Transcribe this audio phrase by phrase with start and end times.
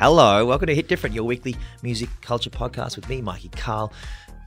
[0.00, 3.92] Hello, welcome to Hit Different, your weekly music culture podcast with me, Mikey Cahill,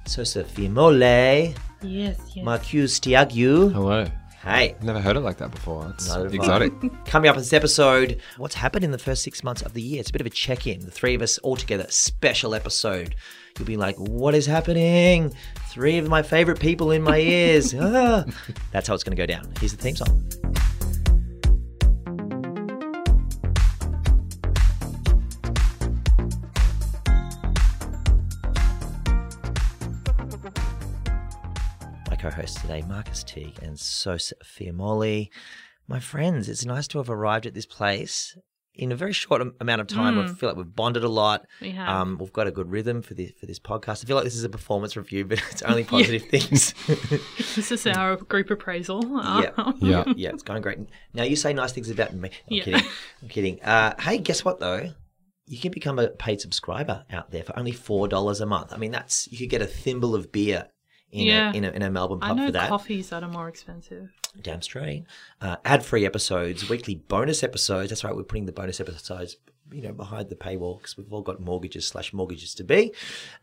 [0.05, 2.43] Sose Fuamoli, Yes, yes.
[2.43, 3.31] Marcus Teague.
[3.71, 4.07] Hello.
[4.41, 5.87] Hey, Never heard it like that before.
[5.93, 6.35] It's Neither have I.
[6.37, 6.73] exotic.
[7.05, 9.99] coming up in this episode, what's happened in the first six months of the year?
[9.99, 10.79] It's a bit of a check in.
[10.79, 13.13] The three of us all together, special episode.
[13.59, 15.31] You'll be like, what is happening?
[15.69, 17.75] Three of my favorite people in my ears.
[17.79, 18.25] Ah.
[18.71, 19.53] That's how it's going to go down.
[19.59, 20.25] Here's the theme song.
[32.33, 35.31] Hosts today, Marcus Teague and Sophia Molly.
[35.87, 38.37] My friends, it's nice to have arrived at this place
[38.75, 40.17] in a very short amount of time.
[40.17, 41.45] I feel like we've bonded a lot.
[41.61, 41.87] We have.
[41.89, 44.03] Um, we've got a good rhythm for this for this podcast.
[44.03, 46.73] I feel like this is a performance review, but it's only positive things.
[47.55, 49.03] This is our group appraisal.
[49.03, 50.03] yeah, Yeah.
[50.15, 50.79] yeah, it's going great.
[51.13, 52.29] Now you say nice things about me.
[52.29, 52.63] I'm Yeah.
[52.63, 52.81] kidding.
[53.21, 53.61] I'm kidding.
[53.61, 54.91] Uh, hey, guess what though?
[55.45, 58.73] You can become a paid subscriber out there for only four dollars a month.
[58.73, 60.69] I mean, that's you could get a thimble of beer
[61.13, 61.51] in Yeah.
[61.51, 62.69] a in a, in a Melbourne I pub know for that.
[62.69, 64.11] coffees that are more expensive.
[64.41, 65.05] Damn straight.
[65.41, 67.89] Uh, ad-free episodes, weekly bonus episodes.
[67.89, 68.15] That's right.
[68.15, 69.37] We're putting the bonus episodes,
[69.71, 72.93] you know, behind the paywall because we've all got mortgages slash mortgages to be,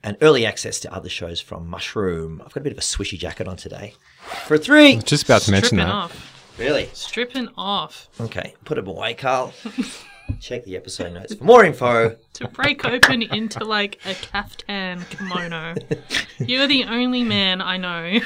[0.02, 2.42] and early access to other shows from Mushroom.
[2.44, 3.94] I've got a bit of a swishy jacket on today.
[4.46, 4.96] For three.
[4.96, 5.88] Just about to mention that.
[5.88, 6.36] off.
[6.58, 6.90] Really?
[6.92, 8.08] Stripping off.
[8.20, 8.54] Okay.
[8.64, 9.52] Put it away, Cahill.
[10.38, 12.16] Check the episode notes for more info.
[12.34, 15.74] To break open into like a caftan kimono.
[16.38, 18.18] You're the only man I know.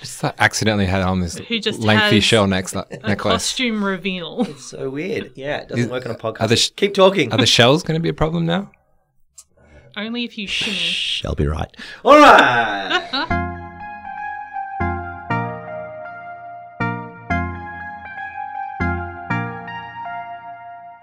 [0.00, 3.32] Just like accidentally had on this Who just lengthy has shell neck- A necklace.
[3.32, 4.40] costume reveal.
[4.48, 5.30] It's so weird.
[5.36, 6.40] Yeah, it doesn't Is- work on a podcast.
[6.40, 7.30] are the sh- Keep talking.
[7.32, 8.72] Are the shells going to be a problem now?
[9.96, 10.76] Only if you shimmy.
[10.76, 11.70] Shall be right.
[12.04, 13.36] All right.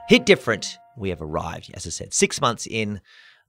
[0.08, 0.77] Hit different.
[0.95, 3.02] We have arrived, as I said, six months in.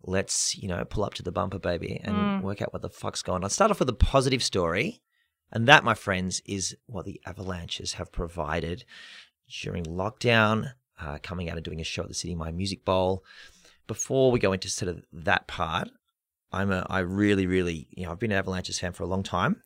[0.04, 3.22] Let's, you know, pull up to the bumper, baby, and work out what the fuck's
[3.22, 3.50] going on.
[3.50, 5.00] Start off with a positive story.
[5.50, 8.84] And that, my friends, is what the Avalanches have provided
[9.62, 13.24] during lockdown, uh, coming out and doing a show at the Sidney Myer Music Bowl.
[13.86, 15.88] Before we go into sort of that part,
[16.52, 19.22] I'm a, I really, really, you know, I've been an Avalanches fan for a long
[19.22, 19.62] time.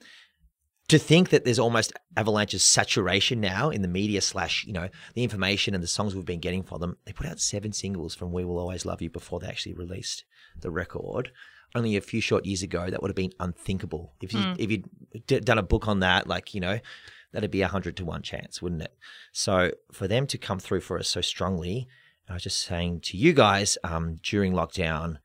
[0.89, 5.23] To think that there's almost Avalanches saturation now in the media slash, you know, the
[5.23, 6.99] information and the songs we've been getting for them.
[7.07, 10.25] They put out seven singles from We Will Always Love You before they actually released
[10.61, 11.33] the record.
[11.75, 14.13] Only a few short years ago, that would have been unthinkable.
[14.21, 14.85] If you if you'd
[15.27, 16.79] d- done a book on that, like you know,
[17.33, 18.93] that'd be a hundred to one chance, wouldn't it?
[19.33, 21.89] So for them to come through for us so strongly,
[22.29, 25.17] I was just saying to you guys um, during lockdown,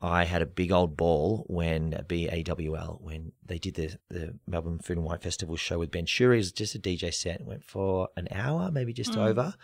[0.00, 4.98] I had a big old ball when BAWL when they did the the Melbourne Food
[4.98, 6.36] and Wine Festival show with Ben Shuri.
[6.36, 7.40] It was just a DJ set.
[7.40, 9.54] It went for an hour, maybe just over.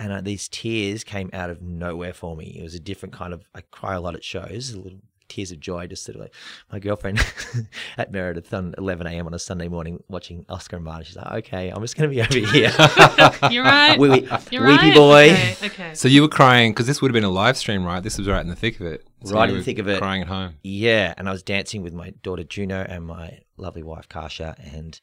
[0.00, 2.56] And uh, these tears came out of nowhere for me.
[2.58, 3.44] It was a different kind of.
[3.54, 5.86] I cry a lot at shows, a little tears of joy.
[5.86, 6.34] Just sort of like
[6.72, 7.20] my girlfriend
[7.98, 9.26] at Meredith on 11 a.m.
[9.26, 11.04] on a Sunday morning watching Oscar and Martin.
[11.04, 12.70] She's like, "Okay, I'm just going to be over here."
[13.50, 13.98] You're right.
[13.98, 14.94] Wee- wee- You're weepy right.
[14.94, 15.30] boy.
[15.30, 15.56] Okay.
[15.66, 15.94] okay.
[15.94, 18.02] So you were crying because this would have been a live stream, right?
[18.02, 19.06] This was right in the thick of it.
[19.24, 19.98] So Right in the thick of it.
[19.98, 20.54] Crying at home.
[20.62, 25.00] Yeah, and I was dancing with my daughter Juno and my lovely wife Kasha, and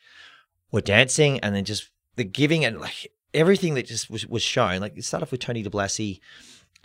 [0.71, 4.79] we're dancing, and then just the giving and like everything that just was, was shown.
[4.79, 6.21] Like it started off with Tony Di Blasi,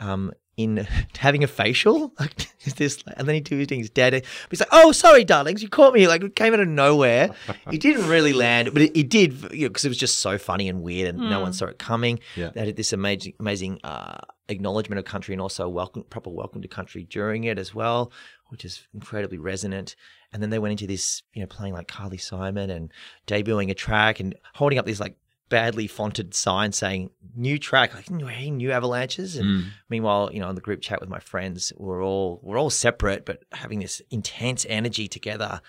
[0.01, 0.33] um,
[0.63, 2.35] in having a facial, like
[2.77, 4.25] this, and then he do- was doing his dad.
[4.51, 7.31] He's like, "Oh, sorry, darlings, you caught me." Like it came out of nowhere.
[7.71, 10.39] it didn't really land, but it, it did, you know, because it was just so
[10.39, 12.21] funny and weird, and no one saw it coming.
[12.37, 12.51] Yeah.
[12.51, 16.69] They had this amazing, amazing uh, acknowledgement of country, and also welcome, proper welcome to
[16.69, 18.13] country during it as well,
[18.49, 19.97] which is incredibly resonant.
[20.33, 22.93] And then they went into this, you know, playing like Carly Simon and
[23.27, 25.17] debuting a track and holding up these like
[25.51, 30.55] badly fonted sign saying new track like hey new avalanches and meanwhile you know on
[30.55, 34.65] the group chat with my friends we're all we're all separate but having this intense
[34.69, 35.61] energy together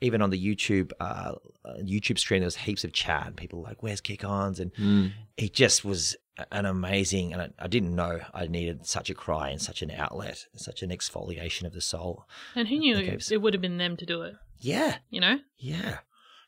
[0.00, 1.32] even on the youtube uh,
[1.64, 4.72] uh, youtube stream there was heaps of chat and people were like where's kick-ons and
[4.74, 5.12] Mm.
[5.36, 6.16] it just was
[6.52, 9.90] an amazing and I, I didn't know i needed such a cry and such an
[9.90, 13.78] outlet such an exfoliation of the soul And who knew it, it would have been
[13.78, 14.34] them to do it?
[14.60, 15.38] yeah You know?
[15.58, 15.98] yeah.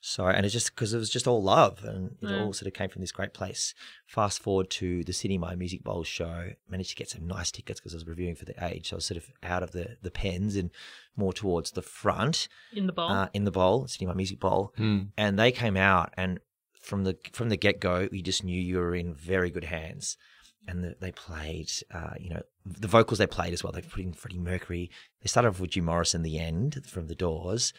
[0.03, 2.43] So, and it's just because it was just all love and it Yeah.
[2.45, 3.75] all sort of came from this great place.
[4.07, 7.81] Fast forward to the Sidney Myer Music Bowl show, managed to get some nice tickets
[7.81, 8.89] because I was reviewing for the Age.
[8.89, 10.71] So I was sort of out of the, the pens and
[11.17, 13.11] more towards the front In the bowl.
[13.11, 14.73] uh, in the bowl, Sidney Myer Music Bowl.
[14.79, 15.09] Mm.
[15.19, 16.41] And they came out and
[16.73, 20.17] from the from the get go, you just knew you were in very good hands.
[20.67, 23.73] And the, they played, uh, you know, the vocals they played as well.
[23.73, 24.91] They put in Freddie Mercury.
[25.21, 27.73] They started off with Jim Morrison, the end from the Doors,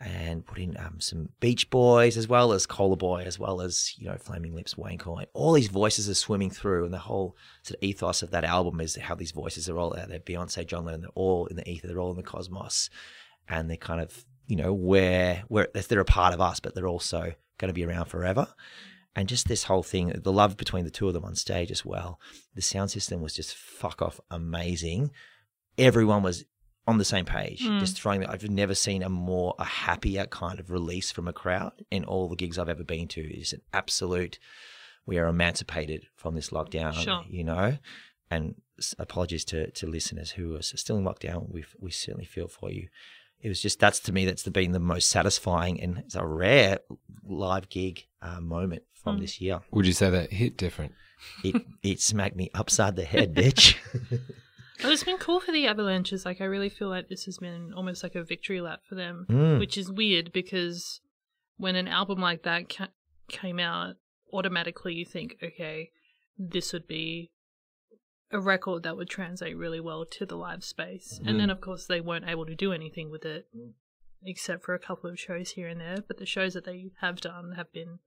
[0.00, 3.94] and put in um, some Beach Boys as well as Cola Boyy as well as
[3.98, 5.26] you know Flaming Lips, Wayne Coyne.
[5.32, 8.80] All these voices are swimming through, and the whole sort of ethos of that album
[8.80, 10.20] is how these voices are all out there.
[10.20, 12.90] Beyonce, John Lennon, they're all in the ether, they're all in the cosmos,
[13.48, 16.86] and they're kind of you know where where they're a part of us, but they're
[16.86, 18.48] also going to be around forever.
[19.16, 21.84] And just this whole thing, the love between the two of them on stage as
[21.84, 22.20] well.
[22.54, 25.10] The sound system was just fuck off amazing.
[25.76, 26.44] Everyone was
[26.88, 27.78] on the same page, Mm.
[27.80, 28.20] just throwing.
[28.20, 28.30] that.
[28.30, 32.28] I've never seen a more a happier kind of release from a crowd in all
[32.28, 33.20] the gigs I've ever been to.
[33.20, 34.38] It's an absolute.
[35.06, 37.24] We are emancipated from this lockdown, Sure.
[37.28, 37.78] you know.
[38.30, 38.56] And
[38.98, 41.48] apologies to to listeners who are still in lockdown.
[41.50, 42.88] We we certainly feel for you.
[43.40, 46.26] It was just that's to me that's the, been the most satisfying and it's a
[46.26, 46.78] rare
[47.24, 49.20] live gig uh, moment from Mm.
[49.20, 49.60] this year.
[49.70, 50.92] Would you say that hit different?
[51.44, 53.76] It it smacked me upside the head, bitch.
[54.80, 56.24] But it's been cool for the Avalanches.
[56.24, 59.26] Like, I really feel like this has been almost like a victory lap for them,
[59.28, 59.58] Mm.
[59.58, 61.00] which is weird because
[61.56, 62.88] when an album like that ca-
[63.28, 63.96] came out,
[64.32, 65.90] automatically you think, okay,
[66.38, 67.32] this would be
[68.30, 71.18] a record that would translate really well to the live space.
[71.24, 73.48] And then, of course, they weren't able to do anything with it
[74.22, 75.96] except for a couple of shows here and there.
[76.06, 77.98] But the shows that they have done have been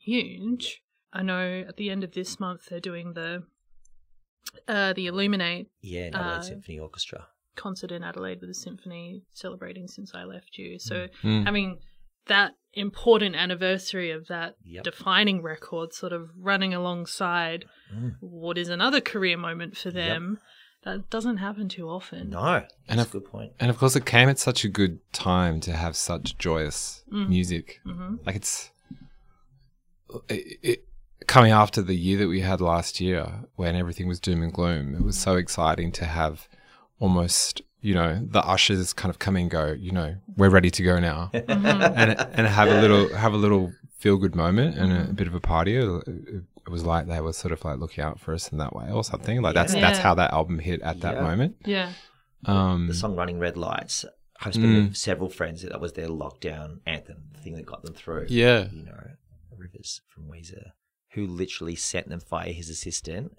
[0.00, 0.82] huge.
[1.12, 3.44] I know at the end of this month they're doing the
[4.68, 7.26] uh, the Illuminate yeah, Adelaide Uh, Symphony Orchestra.
[7.56, 10.78] concert in Adelaide with the symphony celebrating since I left you.
[10.78, 11.44] So Mm.
[11.44, 11.78] having
[12.26, 14.84] that important anniversary of that Yep.
[14.84, 17.64] defining record sort of running alongside
[17.94, 18.16] Mm.
[18.20, 20.38] what is another career moment for them,
[20.82, 22.30] that doesn't happen too often.
[22.30, 23.52] No, And that's if- a good point.
[23.58, 27.28] And of course, it came at such a good time to have such joyous Mm.
[27.28, 27.80] music.
[27.84, 28.70] hmm Like it's
[30.28, 30.88] it, it,
[31.26, 34.94] coming after the year that we had last year, when everything was doom and gloom.
[34.94, 36.48] It was so exciting to have
[36.98, 39.72] almost you know the ushers kind of come and go.
[39.72, 43.72] You know, we're ready to go now, and and have a little have a little
[43.98, 45.76] feel good moment and a, bit of a party.
[45.76, 45.84] It,
[46.66, 48.90] it was like they were sort of like looking out for us in that way
[48.90, 49.40] or something.
[49.40, 51.22] Like that's that's how that album hit at that Yeah.
[51.22, 51.56] moment.
[51.64, 51.92] Yeah.
[52.44, 54.04] Um, The song "Running Red Lights."
[54.42, 54.88] I've spoken Mm.
[54.88, 58.26] with several friends that that was their lockdown anthem, the thing that got them through.
[58.28, 59.00] yeah, you know,
[59.56, 60.72] Rivers from Weezer,
[61.16, 63.36] who literally sent them via his assistant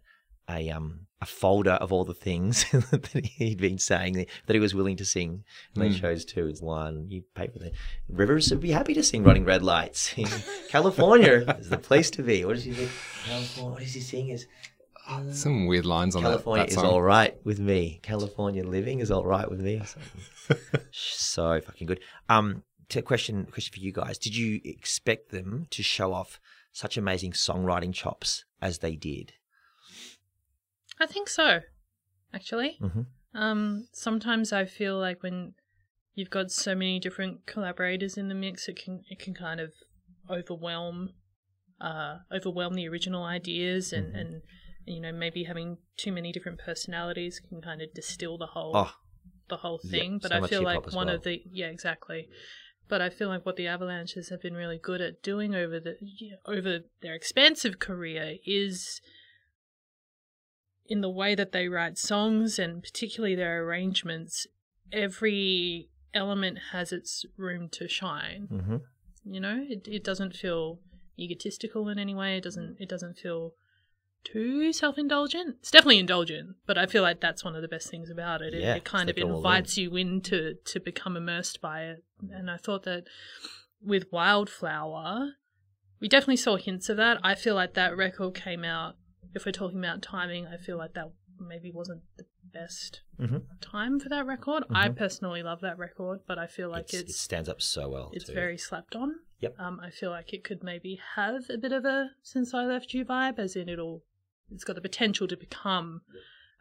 [0.49, 4.13] a um a folder of all the things that he'd been saying
[4.45, 5.43] that he was willing to sing,
[5.73, 5.99] and they Mm.
[5.99, 7.07] chose two as one.
[7.09, 7.71] You pay for the
[8.07, 10.13] Rivers would be happy to sing "Running Red Lights."
[10.69, 12.45] California is the place to be.
[12.45, 12.91] What does he think?
[13.25, 13.71] California.
[13.73, 14.29] What does he sing?
[14.29, 14.47] Is
[15.31, 17.99] some weird lines on that- California that is all right with me.
[18.03, 19.81] California living is all right with me.
[20.91, 21.99] So fucking good.
[22.29, 26.39] Um, to question question for you guys: Did you expect them to show off
[26.77, 29.33] such amazing songwriting chops as they did?
[30.99, 31.61] I think so,
[32.31, 32.77] actually.
[32.79, 33.07] Mhm.
[33.33, 35.55] Um, sometimes I feel like when
[36.13, 39.73] you've got so many different collaborators in the mix, it can it can kind of
[40.29, 41.13] overwhelm,
[41.81, 44.19] uh, overwhelm the original ideas, and Mhm.
[44.21, 44.41] and
[44.85, 48.93] you know maybe having too many different personalities can kind of distill the whole Oh,
[49.49, 50.19] the whole thing.
[50.19, 51.15] but so I feel like one well.
[51.15, 52.29] of the yeah exactly.
[52.89, 55.97] But I feel like what the Avalanches have been really good at doing over the
[56.01, 59.01] yeah, over their expansive career is
[60.87, 64.47] in the way that they write songs and particularly their arrangements.
[64.91, 68.47] Every element has its room to shine.
[68.49, 68.77] hmm
[69.25, 70.79] You know, it it doesn't feel
[71.19, 72.37] egotistical in any way.
[72.37, 73.53] It doesn't it doesn't feel
[74.33, 75.55] too self indulgent.
[75.59, 78.53] It's definitely indulgent, but I feel like that's one of the best things about it.
[78.53, 82.03] It, Yeah, it kind of invites you in to to become immersed by it.
[82.31, 83.03] And I thought that
[83.81, 85.33] with Wildflower,
[85.99, 87.19] we definitely saw hints of that.
[87.23, 88.95] I feel like that record came out.
[89.33, 93.43] If we're talking about timing, I feel like that maybe wasn't the best Mhm.
[93.61, 94.63] time for that record.
[94.69, 94.95] I Mhm.
[94.97, 98.09] personally love that record, but I feel like It's- it's it stands up so well.
[98.13, 98.33] it's too.
[98.33, 99.19] very slapped on.
[99.41, 99.59] Yep.
[99.59, 102.93] Um, I feel like it could maybe have a bit of a since I left
[102.95, 104.03] you vibe, as in it'll
[104.51, 106.01] it's got the potential to become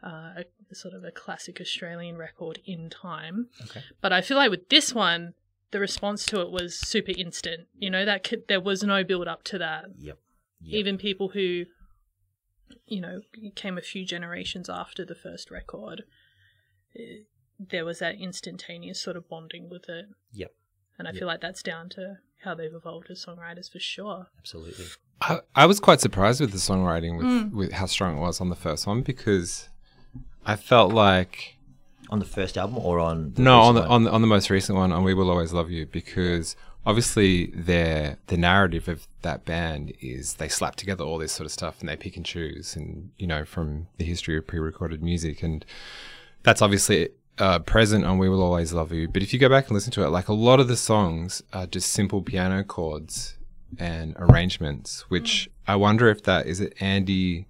[0.03, 3.47] uh, a, sort of a classic Australian record in time.
[3.63, 3.83] Okay.
[4.01, 5.33] But I feel like with this one,
[5.71, 7.67] the response to it was super instant.
[7.77, 9.85] You know that could, there was no build up to that.
[9.97, 10.17] Yep.
[10.61, 10.79] Yep.
[10.79, 11.65] Even people who,
[12.85, 13.21] you know,
[13.55, 16.03] came a few generations after the first record,
[16.97, 17.23] eh,
[17.59, 20.05] there was that instantaneous sort of bonding with it.
[20.33, 20.53] Yep.
[20.97, 21.19] And I Yep.
[21.19, 24.27] feel like that's down to how they've evolved as songwriters for sure.
[24.37, 24.85] Absolutely.
[25.21, 27.51] I, I was quite surprised with the songwriting with, Mm.
[27.53, 29.69] with how strong it was on the first one because
[30.45, 31.57] I felt like
[32.09, 33.89] On the first album or on the no on the one?
[33.91, 36.55] on the, on the most recent one on We Will Always Love You because
[36.85, 41.51] obviously their the narrative of that band is they slap together all this sort of
[41.51, 45.41] stuff and they pick and choose and you know from the history of pre-recorded music
[45.43, 45.65] and
[46.43, 47.09] that's obviously
[47.39, 49.91] uh, present on "We Will Always Love You," but if you go back and listen
[49.93, 53.36] to it, like a lot of the songs are just simple piano chords
[53.77, 55.01] and arrangements.
[55.09, 56.73] Which I wonder if that is it.
[56.79, 57.47] Andy,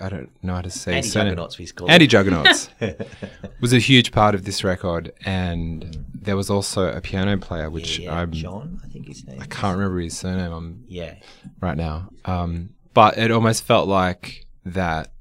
[0.00, 0.96] I don't know how to say.
[0.96, 1.30] Andy surname.
[1.30, 1.90] Juggernauts, he's called.
[1.90, 2.68] Andy Juggernauts
[3.60, 7.98] was a huge part of this record, and there was also a piano player, which
[7.98, 9.40] yeah, I'm, John, I think his name.
[9.40, 10.52] I can't remember his surname.
[10.52, 11.14] I'm Yeah,
[11.60, 12.10] right now.
[12.24, 15.13] Um, but it almost felt like that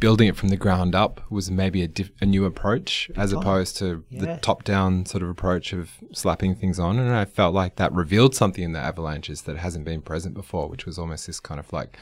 [0.00, 3.40] building it from the ground up was maybe a, diff- a new approach as time.
[3.40, 4.20] opposed to Yeah.
[4.20, 6.98] the top down sort of approach of slapping things on.
[6.98, 10.68] And I felt like that revealed something in the Avalanches that hasn't been present before,
[10.68, 11.96] which was almost this kind of like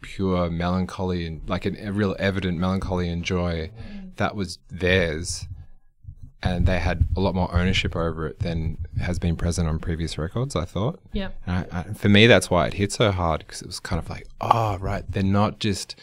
[0.00, 4.16] pure melancholy and like an, a real evident melancholy and joy mm.
[4.16, 5.46] that was theirs.
[6.42, 10.16] And they had a lot more ownership over it than has been present on previous
[10.16, 11.00] records, I thought.
[11.12, 11.30] Yeah.
[11.44, 13.98] And I, I, for me, that's why it hit so hard because it was kind
[13.98, 15.96] of like, oh, right, they're not just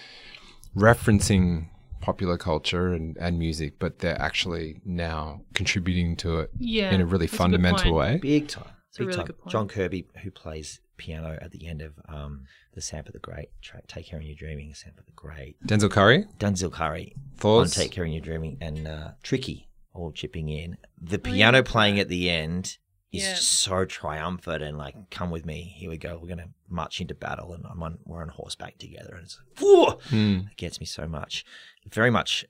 [0.76, 1.68] referencing
[2.02, 7.06] popular culture and, and music, but they're actually now contributing to it Yeah, in a
[7.06, 7.96] really that's a good fundamental point.
[7.96, 8.18] way.
[8.18, 8.66] big time.
[8.66, 9.26] a Big really time.
[9.28, 9.52] good point.
[9.52, 13.88] John Kirby, who plays piano at the end of um, the Sampa the Great track,
[13.88, 18.04] "Take Care in Your Dreaming," Sampa the Great, Denzel Curry, Denzel Curry on "Take Care
[18.06, 20.78] in Your Dreaming," and uh, Tricky all chipping in.
[21.02, 22.78] The piano playing at the end
[23.14, 23.36] is Yeah.
[23.36, 26.18] so triumphant and like, "Come with me, here we go.
[26.22, 29.60] We're gonna march into battle," and I'm on, we're on horseback together, and it's like,
[29.60, 30.40] "Whoa!" Hmm.
[30.52, 31.46] It gets me so much.
[31.90, 32.44] Very much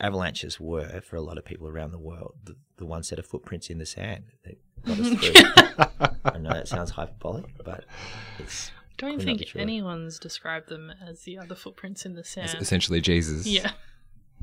[0.00, 3.26] avalanches were, for a lot of people around the world, the, the one set of
[3.26, 6.08] footprints in the sand that got us through.
[6.24, 7.84] I know that sounds hyperbolic, but
[8.38, 8.70] it's.
[8.70, 12.20] I don't Could not be think anyone's described them as the other footprints in the
[12.20, 12.56] It's sand.
[12.60, 13.46] essentially Jesus.
[13.46, 13.72] Yeah.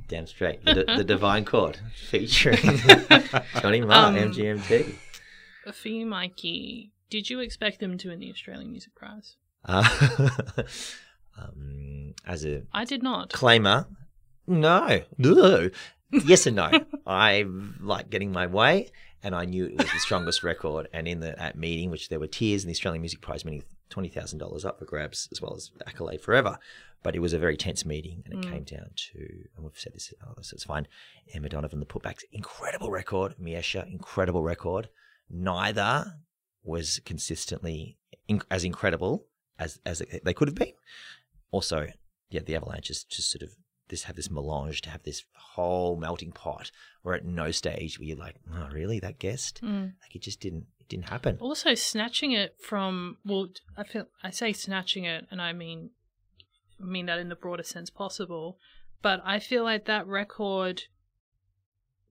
[0.10, 0.66] Damn straight.
[0.66, 1.78] The, the Divine Chord
[2.10, 2.58] featuring
[3.62, 4.96] Johnny Marr, Um, MGMT.
[5.74, 9.36] For you, Mikey, did you expect them to win the Australian Music Prize?
[9.66, 9.84] Uh,
[11.38, 13.30] um, as a I did not.
[13.32, 13.88] claimer,
[14.48, 15.02] no.
[15.18, 15.70] No.
[16.12, 16.72] Yes and no.
[17.08, 17.46] I
[17.80, 18.90] like getting my way,
[19.22, 20.88] and I knew it was the strongest record.
[20.94, 23.64] And in the at meeting, which there were tears, and the Australian Music Prize meaning
[23.90, 26.58] twenty thousand dollars up for grabs, as well as accolade forever.
[27.04, 28.52] But it was a very tense meeting, and it Mm.
[28.52, 29.20] came down to,
[29.56, 30.86] and we've said this, oh, so it's fine.
[31.34, 33.36] Emma Donovan, the putbacks, incredible record.
[33.42, 34.90] Miiesha, incredible record.
[35.30, 36.16] Neither
[36.64, 39.26] was consistently in, as incredible
[39.58, 40.74] as as they could have been.
[41.52, 41.88] Also,
[42.30, 43.50] yeah, the Avalanche is just sort of
[43.90, 46.72] this have this melange to have this whole melting pot.
[47.02, 49.62] Where at no stage were you like, oh, really that guest?
[49.64, 49.94] Mm.
[50.02, 51.38] Like it just didn't it didn't happen.
[51.40, 55.92] Also, snatching it from well, I feel I say snatching it, and I mean,
[56.82, 58.58] I mean that in the broadest sense possible.
[59.02, 60.84] But I feel like that record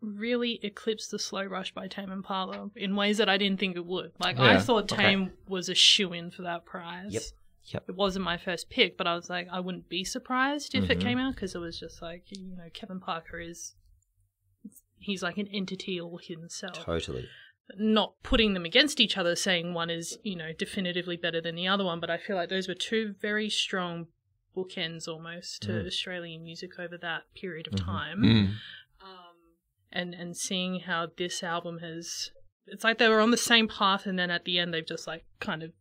[0.00, 3.84] really eclipsed the slow rush by Tame Impala in ways that I didn't think it
[3.84, 4.12] would.
[4.20, 4.60] Like I Yeah.
[4.60, 5.02] thought Okay.
[5.02, 7.12] Tame was a shoe in for that prize.
[7.12, 7.22] Yep.
[7.64, 7.84] Yep.
[7.90, 10.98] It wasn't my first pick, but I was like, I wouldn't be surprised if it
[10.98, 11.02] Mhm.
[11.02, 13.74] came out because it was just like, you know, Kevin Parker is,
[14.98, 17.28] he's like an entity all himself Totally.
[17.76, 21.66] not putting them against each other, saying one is, you know, definitively better than the
[21.68, 24.06] other one, but I feel like those were two very strong
[24.56, 25.86] bookends almost to Mm.
[25.86, 27.84] Australian music over that period of Mhm.
[27.84, 28.22] time.
[28.22, 28.54] Mm.
[29.92, 32.30] And and seeing how this album has,
[32.66, 35.06] it's like they were on the same path, and then at the end they've just
[35.06, 35.72] like kind of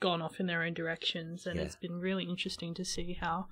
[0.00, 1.62] gone off in their own directions, and Yeah.
[1.64, 3.46] it's been really interesting to see how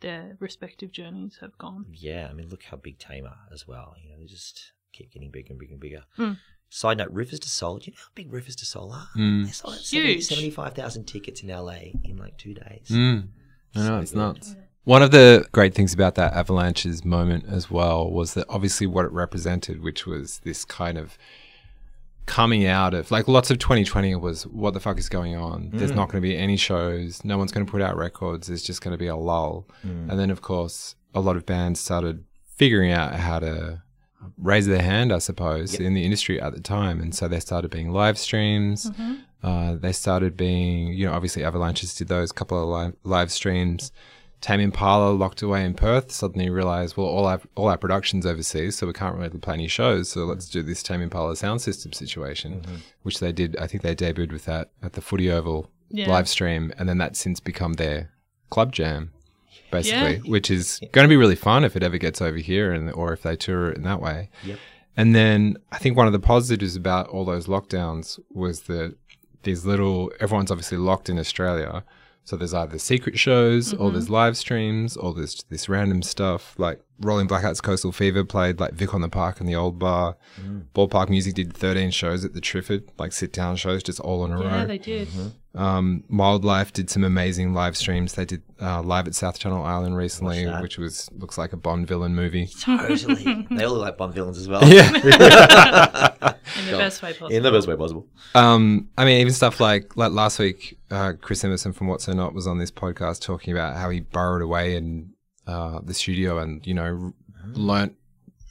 [0.00, 1.86] their respective journeys have gone.
[1.92, 3.94] Yeah, I mean look how big Tamer as well.
[4.02, 6.04] You know, they just keep getting bigger and bigger and bigger.
[6.18, 6.38] Mm.
[6.68, 7.78] Side note, Rüfüs Du Sol.
[7.78, 9.08] Do you know how big Rüfüs Du Sol are?
[9.16, 9.44] Mm.
[9.46, 10.24] They sold out Huge.
[10.24, 12.88] 75,000 tickets in LA in like two days.
[12.90, 13.28] Mm.
[13.74, 14.18] I know, So it's good.
[14.18, 14.56] nuts.
[14.84, 19.04] One of the great things about that Avalanches moment as well was that obviously what
[19.04, 21.16] it represented, which was this kind of
[22.26, 25.70] coming out of like lots of 2020 was what the fuck is going on?
[25.72, 25.96] There's Mm.
[25.96, 27.24] not going to be any shows.
[27.24, 28.46] No one's going to put out records.
[28.48, 29.66] There's just going to be a lull.
[29.86, 30.10] Mm.
[30.10, 32.24] And then, of course, a lot of bands started
[32.56, 33.82] figuring out how to
[34.38, 35.80] raise their hand, I suppose, Yep.
[35.82, 37.00] in the industry at the time.
[37.00, 38.90] And so they started being live streams.
[38.90, 39.14] Mm-hmm.
[39.42, 43.90] Uh, they started being, you know, obviously Avalanches did those couple of live, live streams.
[44.42, 48.76] Tame Impala locked away in Perth suddenly realized, well, all our, all our production's overseas,
[48.76, 50.10] so we can't really play any shows.
[50.10, 52.74] So let's do this Tame Impala sound system situation, Mm-hmm.
[53.02, 53.56] which they did.
[53.56, 56.10] I think they debuted with that at the Footy Oval Yeah.
[56.10, 58.10] live stream, and then that's since become their
[58.50, 59.12] club jam,
[59.70, 60.30] basically, Yeah.
[60.30, 63.12] which is going to be really fun if it ever gets over here, and or
[63.12, 64.28] if they tour it in that way.
[64.44, 64.58] Yep.
[64.96, 68.96] And then I think one of the positives about all those lockdowns was that
[69.44, 71.84] these little everyone's obviously locked in Australia,
[72.24, 76.80] So there's either secret shows or there's live streams or there's this random stuff like
[77.00, 80.16] Rolling Blackouts Coastal Fever played like Vic on the Park and the Old Bar.
[80.72, 84.30] Ballpark Music did 13 shows at the Triffid, like sit down shows just all in
[84.32, 84.56] a Yeah, row.
[84.58, 85.08] Yeah, they did.
[85.56, 88.14] Um, Wildlife did some amazing live streams.
[88.14, 91.88] They did uh, live at South Channel Island recently, which was looks like a Bond
[91.88, 92.46] villain movie.
[92.60, 93.46] Totally.
[93.50, 94.62] they all look like Bond villains as well.
[94.72, 96.08] Yeah.
[96.58, 97.28] In the best way possible.
[97.36, 98.06] In the best way possible.
[98.34, 102.12] Um, I mean, even stuff like like last week, uh, Chris Emerson from What So
[102.12, 105.12] Not was on this podcast talking about how he burrowed away in
[105.46, 107.12] uh, the studio and you know
[107.54, 107.94] learnt,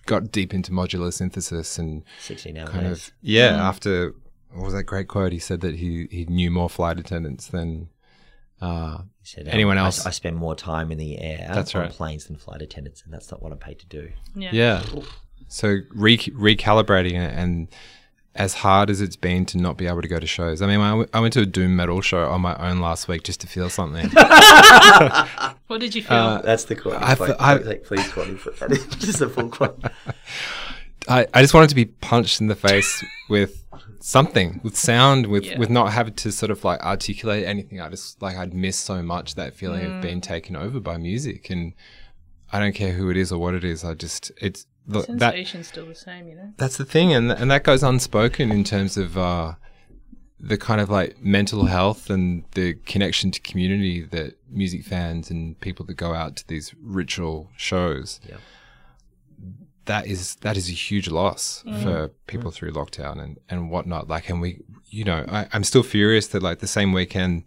[0.05, 3.55] got deep into modular synthesis and 16 hour kind of yeah.
[3.67, 4.13] After
[4.53, 5.31] what was that great quote?
[5.31, 7.87] He said that he he knew more flight attendants than.
[8.61, 10.05] Uh, He said, Anyone I- else?
[10.05, 11.89] I, spend more time in the air That's on right.
[11.91, 14.11] planes than flight attendants, and that's not what I'm paid to do.
[14.35, 14.49] yeah.
[14.53, 14.83] yeah.
[15.53, 17.67] So re- recalibrating it and
[18.36, 20.62] as hard as it's been to not be able to go to shows.
[20.62, 23.10] I mean, I, w- I went to a doom metal show on my own last
[23.10, 24.10] week just to feel something.
[25.67, 26.17] What did you feel?
[26.17, 26.96] Uh, That's the quote.
[27.01, 28.70] I- Please- I- please, please quote put that.
[29.00, 29.81] Just a full quote.
[31.10, 33.65] I, I just wanted to be punched in the face with
[34.01, 35.58] something, with sound, with, Yeah.
[35.58, 37.81] with not having to sort of like articulate anything.
[37.81, 41.50] I just like I'd missed so much that feeling of being taken over by music,
[41.50, 41.74] and
[42.51, 43.84] I don't care who it is or what it is.
[43.84, 46.53] I just it's the, that Sensation's still the same, you know?
[46.57, 49.53] that's the thing, and and that goes unspoken in terms of uh,
[50.39, 55.59] the kind of like mental health and the connection to community that music fans and
[55.59, 58.19] people that go out to these ritual shows.
[58.27, 58.38] Yeah.
[59.85, 64.07] That is that is a huge loss for people through lockdown and, and whatnot.
[64.07, 67.43] Like, and we, you know, I, I'm still furious that like the same weekend,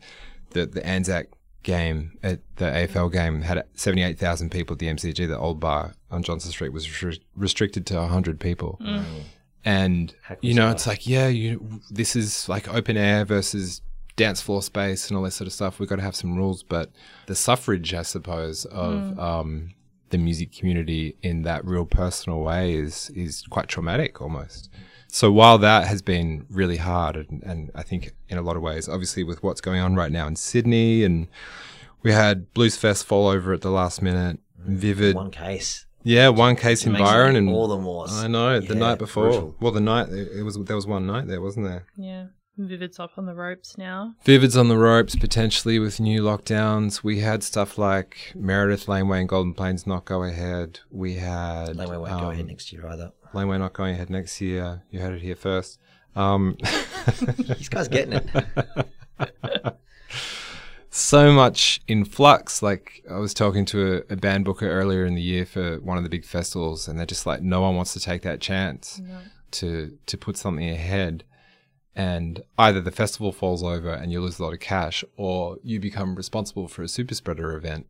[0.50, 1.28] that the Anzac
[1.62, 5.28] game at the AFL game had 78,000 people at the MCG.
[5.28, 8.78] The old bar on Johnston Street was re- restricted to 100 people.
[8.80, 8.98] Mm.
[8.98, 9.22] Mm.
[9.66, 10.76] And Heck you know, that?
[10.76, 13.80] it's like, yeah, you this is like open air versus
[14.16, 15.78] dance floor space and all that sort of stuff.
[15.78, 16.90] We've got to have some rules, but
[17.26, 19.18] the suffrage, I suppose, of mm.
[19.18, 19.74] um,
[20.10, 24.70] the music community in that real personal way is is quite traumatic almost.
[25.08, 28.62] So while that has been really hard, and, and I think in a lot of
[28.62, 31.28] ways, obviously with what's going on right now in Sydney, and
[32.02, 35.86] we had Blues Fest fall over at the last minute, Vivid, One case.
[36.04, 38.06] Yeah, one case in Byron, and All the more.
[38.08, 39.24] I know the Yeah, night before.
[39.24, 39.56] brutal.
[39.60, 41.86] Well, the night it was there was one night there, wasn't there?
[41.96, 42.26] Yeah.
[42.56, 44.14] Vivid's up on the ropes now.
[44.24, 47.02] Vivid's on the ropes potentially with new lockdowns.
[47.02, 50.78] We had stuff like Meredith Laneway and Golden Plains not go ahead.
[50.88, 53.10] We had Laneway won't go um, ahead next year either.
[53.32, 54.84] Laneway not going ahead next year.
[54.90, 55.80] You heard it here first.
[56.14, 56.56] Um,
[57.38, 58.24] This guy's getting it.
[60.94, 62.62] so much in flux.
[62.62, 65.98] Like I was talking to a, a band booker earlier in the year for one
[65.98, 69.02] of the big festivals, and they're just like, no one wants to take that chance
[69.52, 71.24] to to put something ahead.
[71.96, 75.80] And either the festival falls over and you lose a lot of cash, or you
[75.80, 77.86] become responsible for a super spreader event,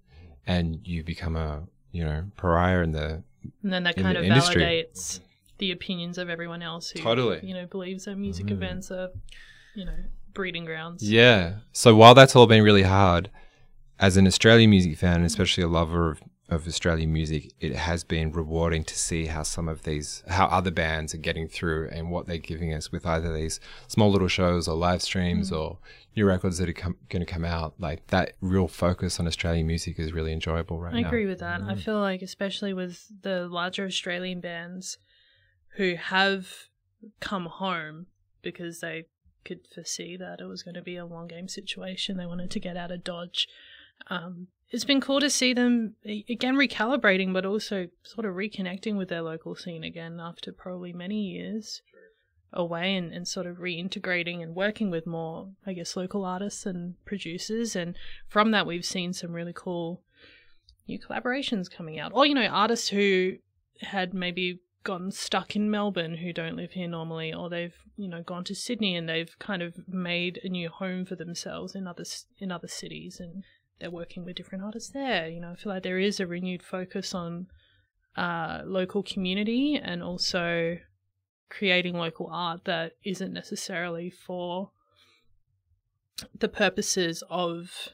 [0.47, 3.23] and you become a you know pariah in the
[3.63, 4.63] And then that kind the of industry.
[4.63, 5.21] validates
[5.59, 7.41] the opinions of everyone else who Totally.
[7.43, 8.53] you know believes that music mm.
[8.53, 9.11] events are
[9.75, 9.97] you know
[10.35, 11.03] breeding grounds.
[11.09, 11.57] Yeah.
[11.73, 13.31] So while that's all been really hard,
[13.99, 18.05] as an Australian music fan, and especially a lover of, of Australian music, it has
[18.05, 22.11] been rewarding to see how some of these, how other bands are getting through and
[22.11, 25.59] what they're giving us with either these small little shows or live streams mm.
[25.59, 25.79] or
[26.17, 27.75] new records that are com- going to come out.
[27.79, 31.09] Like that real focus on Australian music is really enjoyable right I now.
[31.09, 31.63] agree with that.
[31.63, 31.81] I mm.
[31.81, 34.99] feel like, especially with the larger Australian bands
[35.77, 36.49] who have
[37.21, 38.07] come home
[38.43, 39.05] because they
[39.45, 42.61] could foresee that it was going to be a long game situation, they wanted to
[42.61, 43.49] get out of Dodge.
[44.09, 49.09] Um, it's been cool to see them again recalibrating, but also sort of reconnecting with
[49.09, 51.81] their local scene again after probably many years
[52.53, 56.95] away and, and sort of reintegrating and working with more, I guess, local artists and
[57.05, 57.77] producers.
[57.77, 57.97] And
[58.29, 60.03] from that, we've seen some really cool
[60.89, 62.13] new collaborations coming out.
[62.15, 63.35] Or, you know, artists who
[63.81, 68.23] had maybe gotten stuck in Melbourne who don't live here normally, or they've, you know,
[68.23, 72.05] gone to Sydney and they've kind of made a new home for themselves in other,
[72.39, 73.43] in other cities and
[73.81, 75.29] they're working with different artists there.
[75.29, 77.47] You know, I feel like there is a renewed focus on
[78.17, 80.79] uh, local community and also
[81.49, 84.71] creating local art that isn't necessarily for
[86.39, 87.89] the purposes of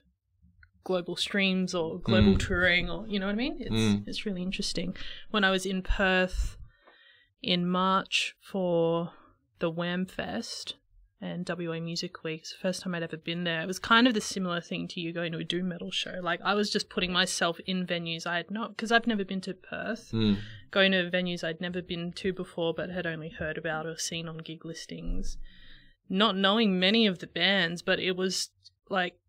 [0.85, 2.39] global streams or global Mm.
[2.47, 3.57] touring or you know what I mean?
[3.61, 4.09] It's Mm.
[4.09, 4.97] it's really interesting.
[5.31, 6.57] When I was in Perth
[7.43, 9.13] in March for
[9.59, 10.75] the WAMFest
[11.23, 13.61] and WA Music Week, it's the first time I'd ever been there.
[13.61, 16.19] It was kind of the similar thing to you going to a doom metal show.
[16.23, 19.43] Like I was just putting myself in venues I had not because I've never been
[19.43, 20.39] to Perth Mm.
[20.71, 24.29] going to venues I'd never been to before but had only heard about or seen
[24.29, 25.37] on gig listings.
[26.09, 28.51] Not knowing many of the bands, but it was
[28.89, 29.20] like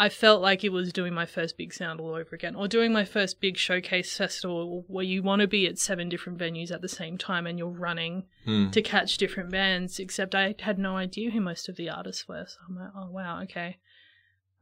[0.00, 3.04] I felt like it was doing my first BIGSOUND all over again, or doing my
[3.04, 6.88] first big showcase festival where you want to be at seven different venues at the
[6.88, 8.72] same time and you're running Mm.
[8.72, 12.46] to catch different bands, except I had no idea who most of the artists were.
[12.48, 13.76] So I'm like, oh, wow, okay.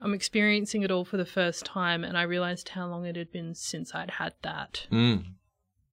[0.01, 3.31] I'm experiencing it all for the first time, and I realized how long it had
[3.31, 4.89] been since I'd had that.
[4.91, 5.35] Mm.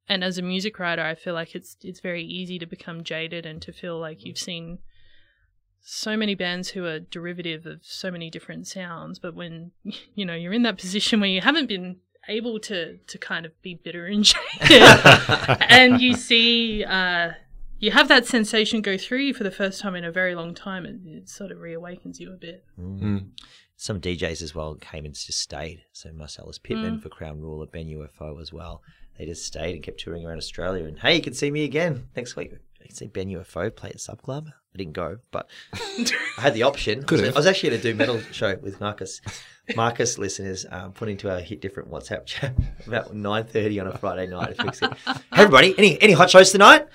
[0.10, 3.46] And as a music writer, I feel like it's it's very easy to become jaded
[3.46, 4.80] and to feel like you've seen
[5.88, 9.20] so many bands who are derivative of so many different sounds.
[9.20, 9.72] But when
[10.16, 13.62] you know you're in that position where you haven't been able to to kind of
[13.62, 14.24] be bitter and
[14.60, 14.82] jaded,
[15.70, 17.32] and you see uh,
[17.80, 20.56] you have that sensation go through you for the first time in a very long
[20.56, 22.66] time, it, it sort of reawakens you a bit.
[22.80, 23.28] Mm.
[23.78, 25.84] Some DJs as well came and just stayed.
[25.92, 27.04] So Marcellus Pittman Mm.
[27.04, 28.82] for Crown Ruler, Ben UFO as well.
[29.20, 30.86] They just stayed and kept touring around Australia.
[30.86, 32.52] And hey, you can see me again next week.
[32.54, 34.48] You can see Ben UFO play at Sub Club.
[34.76, 37.04] I didn't go, but I had the option.
[37.04, 37.36] Could I was- have.
[37.36, 39.22] I was actually at a do metal show with Marcus.
[39.76, 42.54] Marcus listeners um, put into our hit different WhatsApp chat
[42.88, 44.58] about nine thirty on a Friday night.
[44.58, 44.92] to fix it.
[45.08, 46.88] Hey everybody, any any hot shows tonight?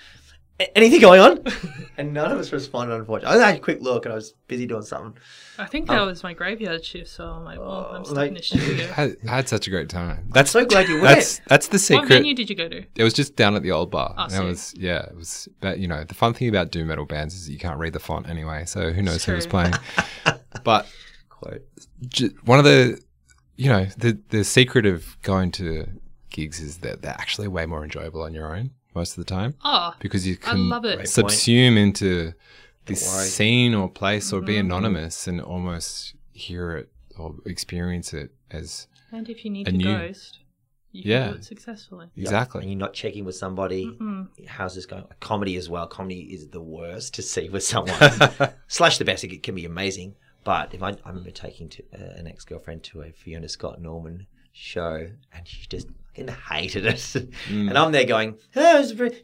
[0.61, 1.42] A- anything going on?
[1.96, 2.94] and none of us responded.
[2.94, 5.20] Unfortunately, I had a quick look and I was busy doing something.
[5.59, 8.16] I think that um, was my graveyard shift, so I'm like, well, I'm Oh, stuck
[8.16, 8.85] like- in this studio.
[8.90, 10.29] I had, I had such a great time.
[10.33, 11.16] That's So glad you went.
[11.16, 12.01] that's that's the secret.
[12.03, 12.16] What secret.
[12.18, 12.85] venue did you go to?
[12.94, 14.14] It was just down at the old bar.
[14.16, 15.49] Oh, And it was yeah, it was.
[15.61, 18.01] But you know, the fun thing about doom metal bands is you can't read the
[18.01, 19.73] font anyway, so who knows It's who was playing.
[20.64, 20.87] but
[21.29, 21.62] Quote.
[22.09, 23.01] j- one of the,
[23.57, 25.87] you know, the the secret of going to
[26.31, 29.55] gigs is that they're actually way more enjoyable on your own most of the time
[29.64, 30.96] Oh, because you can love it.
[30.96, 32.33] Great subsume into
[32.87, 34.61] this scene or place or be Mhm.
[34.61, 39.76] anonymous and almost hear it or experience it as and if you need A to
[39.76, 40.38] new- ghost,
[40.92, 41.29] you can Yeah.
[41.31, 42.07] do it successfully.
[42.14, 42.22] Yep.
[42.24, 42.62] exactly.
[42.62, 43.87] And you're not checking with somebody.
[43.87, 44.29] Mm-mm.
[44.46, 45.05] How's this going?
[45.20, 45.87] Comedy as well.
[45.87, 47.94] Comedy is the worst to see with someone.
[48.68, 49.22] Slash the best.
[49.24, 50.16] It can be amazing.
[50.42, 53.81] But if I, I remember taking to, uh, an ex girlfriend to a Fiona Scott
[53.81, 56.94] Norman show, and she just fucking hated it.
[56.96, 57.68] Mm.
[57.68, 59.20] And I'm there going, "Oh, it's very-"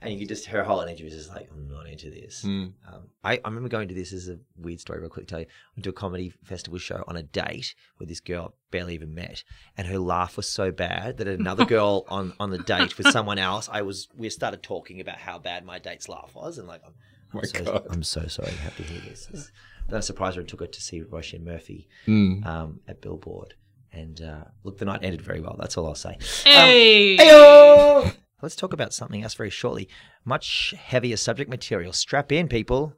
[0.00, 2.44] and you could just her whole energy was just like, I'm not into this.
[2.44, 2.72] Mm.
[2.86, 5.26] Um, I, I remember going to this as a weird story, real quick.
[5.26, 8.20] to Tell you, I went to a comedy festival show on a date with this
[8.20, 9.44] girl I barely even met,
[9.76, 13.38] and her laugh was so bad that another girl on on the date with someone
[13.38, 16.82] else, I was we started talking about how bad my date's laugh was, and like,
[16.84, 16.94] I'm,
[17.32, 17.86] I'm My so, God.
[17.90, 19.28] I'm so sorry you have to hear this.
[19.32, 19.50] It's-
[19.90, 22.44] I'm surprised when I took her to see Roisin Murphy Mm.
[22.44, 23.54] um, at Billboard,
[23.98, 25.56] and uh, look, the night ended very well.
[25.58, 26.16] That's all I'll say.
[26.44, 28.14] Hey, Heyo!
[28.40, 29.88] Let's talk about something else very shortly.
[30.24, 31.92] Much heavier subject material.
[31.92, 32.94] Strap in, people.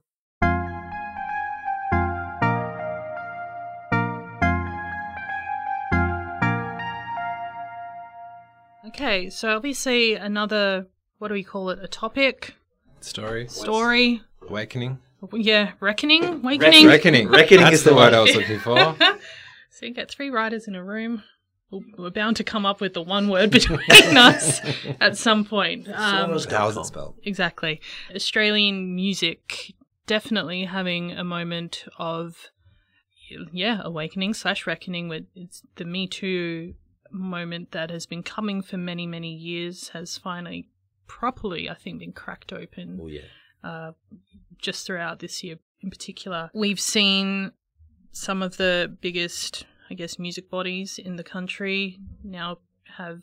[8.86, 10.86] Okay, so obviously another
[11.18, 11.78] what do we call it?
[11.82, 12.54] A topic
[13.00, 14.20] Story, story.
[14.46, 14.98] awakening.
[15.32, 16.86] Yeah, reckoning, awakening.
[16.86, 17.28] Reckoning.
[17.28, 18.12] Reckoning That's is the the word.
[18.14, 18.96] I was looking for.
[19.70, 21.22] So you get three writers in a room.
[21.70, 23.80] We'll- We're bound to come up with the one word between
[24.16, 24.60] us
[25.00, 25.86] at some point.
[25.88, 27.16] Um, How's it spelled?
[27.24, 27.80] Exactly.
[28.14, 29.74] Australian music
[30.06, 32.48] definitely having a moment of,
[33.52, 36.74] yeah, awakening slash reckoning with it's the Me Too
[37.12, 40.68] moment that has been coming for many, many years has finally
[41.06, 43.20] properly, I think, been cracked open Oh yeah.
[43.62, 43.92] uh,
[44.58, 46.50] just throughout this year in particular.
[46.54, 47.52] We've seen
[48.12, 52.58] some of the biggest, I guess, music bodies in the country now
[52.96, 53.22] have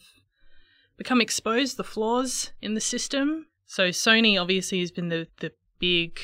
[0.97, 3.47] become exposed, the flaws in the system.
[3.65, 6.19] So Sony obviously has been the, the big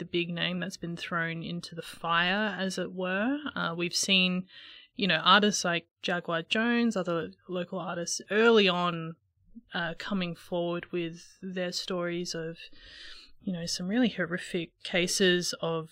[0.00, 3.38] the big name that's been thrown into the fire, as it were.
[3.54, 4.46] Uh, we've seen,
[4.96, 9.16] you know, artists like Jaguar Jonze, other local artists early on
[9.74, 12.56] uh, coming forward with their stories of,
[13.42, 15.90] you know, some really horrific cases of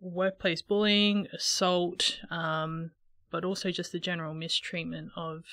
[0.00, 2.90] workplace bullying, assault, um,
[3.30, 5.44] but also just the general mistreatment of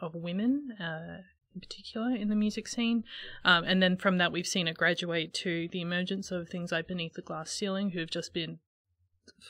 [0.00, 0.72] of women.
[0.80, 3.02] Uh, in particular, in the music scene,
[3.44, 6.86] um, and then from that, we've seen it graduate to the emergence of things like
[6.86, 8.60] Beneath the Glass Ceiling, who've just been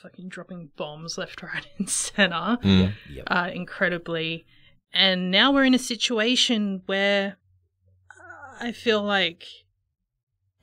[0.01, 2.93] fucking dropping bombs left, right, and center Mm.
[3.11, 3.23] Yep.
[3.27, 4.45] uh, incredibly.
[4.93, 7.37] And now we're in a situation where
[8.09, 9.45] uh, I feel like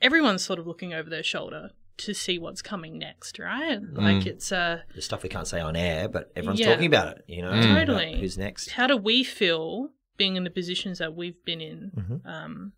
[0.01, 3.79] everyone's sort of looking over their shoulder to see what's coming next, right?
[3.93, 6.67] Like it's uh the stuff we can't say on air, but everyone's Yeah.
[6.73, 7.23] talking about it.
[7.27, 7.73] You know, Mm.
[7.79, 8.19] Totally.
[8.19, 8.71] Who's next?
[8.71, 12.25] how do we feel being in the positions that we've been in, Mhm.
[12.25, 12.73] um,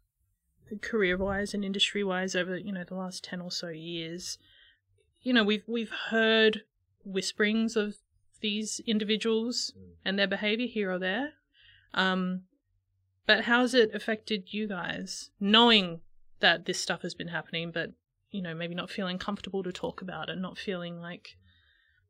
[0.82, 4.38] career wise and industry wise over you know the last ten or so years?
[5.22, 6.64] You know, we've we've heard
[7.06, 7.96] whisperings of
[8.42, 11.34] these individuals and their behavior here or there.
[11.94, 12.44] Um,
[13.28, 16.02] but how's it affected you guys, knowing
[16.40, 17.92] that this stuff has been happening, but
[18.32, 21.36] you know maybe not feeling comfortable to talk about it, not feeling like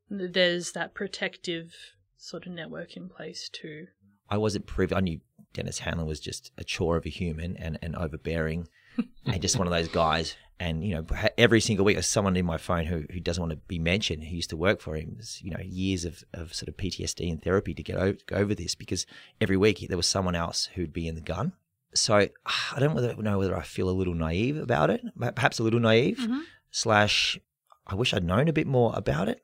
[0.08, 1.74] there's that protective
[2.16, 3.86] sort of network in place too.
[4.28, 4.94] I wasn't privy.
[4.94, 5.20] I knew
[5.52, 8.68] Denis Handlin was just a chore of a human and, and overbearing,
[9.26, 10.36] and just one of those guys.
[10.60, 11.06] And you know,
[11.36, 14.22] every single week, there's someone in my phone who, who doesn't want to be mentioned
[14.22, 15.16] who used to work for him.
[15.18, 18.36] It's, you know, years of, of sort of PTSD and therapy to get over, go
[18.36, 19.04] over this because
[19.40, 21.54] every week there was someone else who'd be in the gun.
[21.94, 22.14] So
[22.76, 25.02] I don't know whether I feel a little naive about it,
[25.34, 26.18] perhaps a little naive.
[26.18, 26.40] Mhm.
[26.70, 27.38] Slash,
[27.86, 29.42] I wish I'd known a bit more about it.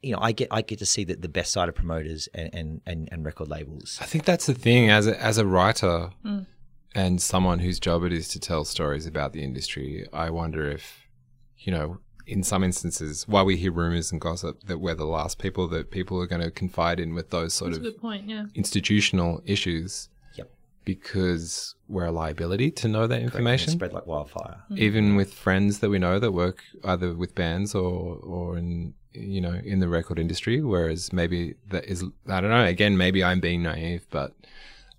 [0.00, 2.50] You know, I get I get to see the, the best side of promoters and,
[2.54, 3.98] and, and, and record labels.
[4.00, 6.46] I think that's the thing as a, as a writer Mm.
[6.94, 10.06] and someone whose job it is to tell stories about the industry.
[10.12, 11.06] I wonder if,
[11.58, 15.38] you know, in some instances, while we hear rumors and gossip that we're the last
[15.40, 18.28] people that people are going to confide in with those sort That's of good point.
[18.28, 18.46] Yeah.
[18.54, 20.11] institutional issues, Yep.
[20.84, 23.72] Because we're a liability to know that And information.
[23.72, 24.56] spread like wildfire.
[24.76, 29.40] even with friends that we know that work either with bands or or in you
[29.40, 33.40] know in the record industry whereas maybe that is i don't know again maybe i'm
[33.40, 34.32] being naive but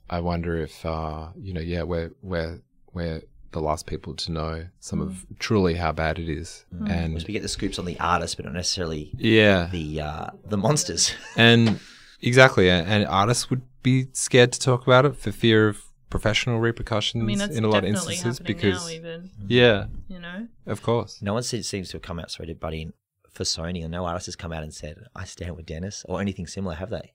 [0.10, 2.60] i wonder if uh you know yeah we're we're
[2.94, 3.22] we're
[3.54, 7.34] the last people to know some of truly how bad it is Because and we
[7.34, 11.12] get the scoops on the artists, but not necessarily yeah the uh, the monsters.
[11.38, 11.80] and
[12.22, 16.60] exactly and and artists would be scared to talk about it for fear of professional
[16.60, 18.90] repercussions I mean, that's in a lot of definitely instances because now.
[18.92, 20.48] Even yeah you know.
[20.68, 22.94] of course no one seems seems to have come out sorry to butt in
[23.32, 26.22] for Sony, and no artist has come out and said I stand with Denis or
[26.22, 27.14] anything similar, have they?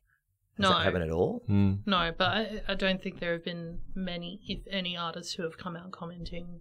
[0.56, 0.70] Has No.
[0.70, 1.44] that happened at all?
[1.48, 1.78] Mm.
[1.86, 5.56] No, but I, I don't think there have been many, if any, artists who have
[5.56, 6.58] come out commenting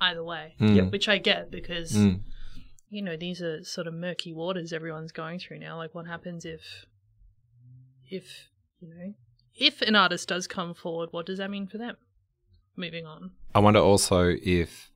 [0.00, 0.54] either way.
[0.60, 0.92] Mm.
[0.92, 2.20] Which I get because Mm.
[2.88, 5.76] you know these are sort of murky waters everyone's going through now.
[5.76, 6.62] Like, what happens if,
[8.08, 8.46] if
[8.78, 9.14] you know,
[9.56, 11.96] if an artist does come forward, what does that mean for them?
[12.76, 13.32] Moving on.
[13.54, 14.90] I wonder also if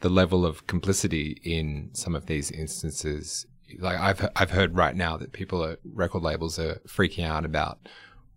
[0.00, 3.46] the level of complicity in some of these instances,
[3.78, 7.88] like I've I've heard right now that people at record labels are freaking out about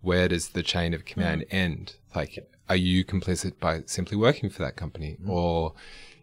[0.02, 1.54] where does the chain of command mm.
[1.54, 1.96] end?
[2.16, 5.30] Like, are you complicit by simply working for that company, mm.
[5.30, 5.74] or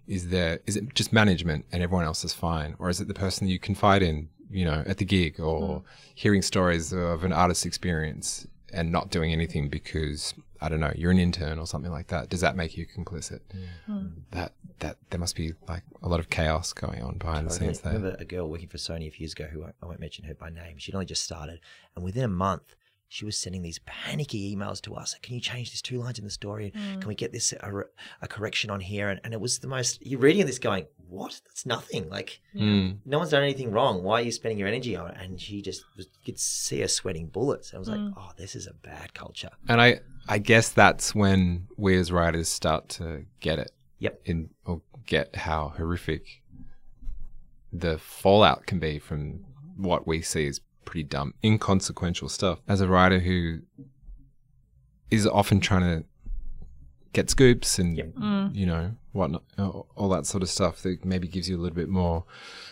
[0.06, 3.14] is there is it just management and everyone else is fine, or is it the
[3.14, 5.82] person you confide in, you know, at the gig, or mm.
[6.14, 11.10] hearing stories of an artist's experience and not doing anything because I don't know, you're
[11.10, 12.28] an intern or something like that.
[12.28, 13.40] Does that make you complicit?
[13.86, 14.06] Hmm.
[14.32, 17.80] That that there must be like a lot of chaos going on behind the scenes
[17.80, 17.92] there.
[17.92, 20.00] I remember a girl working for Sony a few years ago who I, I won't
[20.00, 20.78] mention her by name.
[20.78, 21.60] She'd only just started,
[21.94, 22.74] and within a month,
[23.10, 25.14] she was sending these panicky emails to us.
[25.22, 26.72] Can you change these two lines in the story?
[26.76, 27.00] Mm.
[27.00, 27.82] Can we get this uh, a,
[28.22, 29.08] a correction on here?
[29.08, 30.04] And, and it was the most.
[30.04, 31.40] You're reading this, going, "What?
[31.46, 32.08] That's nothing.
[32.10, 32.98] Like Mm.
[33.06, 34.02] no one's done anything wrong.
[34.02, 36.80] Why are you spending your energy on it?" And she just was, you could see
[36.80, 37.72] her sweating bullets.
[37.74, 38.12] I was like, mm.
[38.16, 42.48] "Oh, this is a bad culture." And I I guess that's when we as writers
[42.50, 43.70] start to get it.
[44.00, 44.20] Yep.
[44.26, 46.24] In or get how horrific
[47.72, 49.44] the fallout can be from
[49.76, 52.60] what we see as pretty dumb, inconsequential stuff.
[52.66, 53.60] As a writer who
[55.10, 56.04] is often trying to
[57.12, 58.14] get scoops and Yep.
[58.14, 58.54] Mm.
[58.54, 61.76] you know whatnot, all all that sort of stuff that maybe gives you a little
[61.76, 62.24] bit more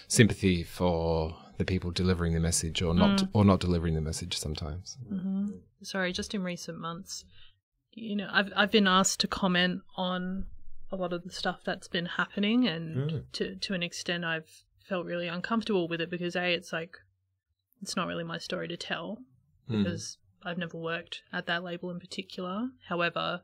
[0.09, 3.29] sympathy for the people delivering the message or not mm.
[3.35, 4.96] or not delivering the message sometimes.
[5.12, 5.48] Mm-hmm.
[5.83, 7.24] sorry, just in recent months,
[7.92, 10.46] you know, I've I've been asked to comment on
[10.90, 15.05] a lot of the stuff that's been happening, and to to an extent, I've felt
[15.05, 16.96] really uncomfortable with it because a, it's like
[17.82, 19.18] it's not really my story to tell
[19.68, 19.82] Mm.
[19.82, 22.70] because I've never worked at that label in particular.
[22.88, 23.42] However,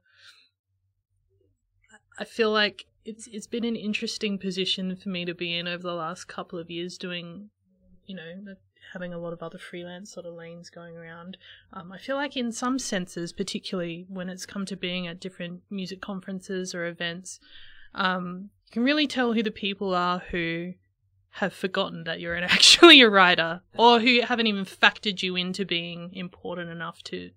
[2.19, 5.83] I feel like it's it's been an interesting position for me to be in over
[5.83, 7.51] the last couple of years, doing,
[8.07, 8.55] you know,
[8.93, 11.37] having a lot of other freelance sort of lanes going around.
[11.73, 15.63] Um, I feel like in some senses, particularly when it's come to being at different
[15.71, 17.41] music conferences or events,
[17.95, 20.75] um, you can really tell who the people are who
[21.37, 25.65] have forgotten that you're an actually a writer or who haven't even factored you into
[25.65, 27.31] being important enough to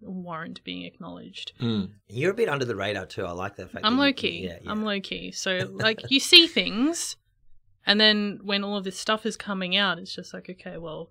[0.00, 1.52] warrant being acknowledged.
[1.60, 1.90] Mm.
[2.08, 3.24] You're a bit under the radar too.
[3.24, 3.84] I like that fact.
[3.84, 4.44] I'm that low key.
[4.46, 4.70] Yeah, yeah.
[4.70, 5.32] I'm low key.
[5.32, 7.16] So like you see things
[7.88, 11.10] and then when all of this stuff is coming out, it's just like, okay, well,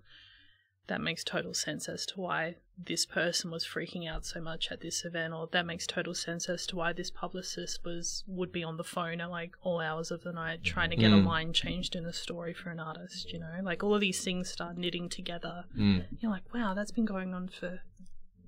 [0.86, 4.80] that makes total sense as to why this person was freaking out so much at
[4.80, 8.62] this event, or that makes total sense as to why this publicist was would be
[8.62, 11.26] on the phone at like all hours of the night trying to get a Mm.
[11.26, 13.58] line changed in a story for an artist, you know?
[13.62, 15.64] Like all of these things start knitting together.
[15.76, 16.06] Mm.
[16.20, 17.80] You're like, wow, that's been going on for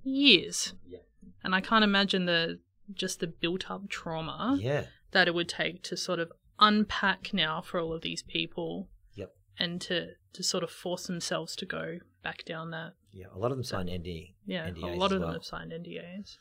[0.02, 0.74] years.
[0.86, 0.98] Yeah.
[1.42, 2.60] And I can't imagine the
[2.92, 4.86] just the built up trauma Yeah.
[5.12, 9.32] that it would take to sort of unpack now for all of these people Yep.
[9.58, 13.26] and to to sort of force themselves to go back down that Yeah.
[13.34, 14.34] A lot of them signed ND.
[14.46, 16.36] yeah NDAs a lot of them have signed NDAs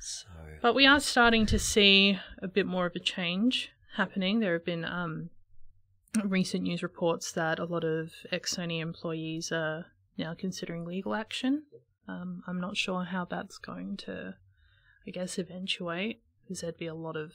[0.00, 0.26] So
[0.62, 4.64] but we are starting to see a bit more of a change happening there have
[4.64, 5.30] been um
[6.24, 9.86] recent news reports that a lot of ex Sony employees are
[10.18, 11.62] now considering legal action.
[12.08, 14.34] Um, I'm not sure how that's going to,
[15.06, 17.32] I guess, eventuate because there'd be a lot of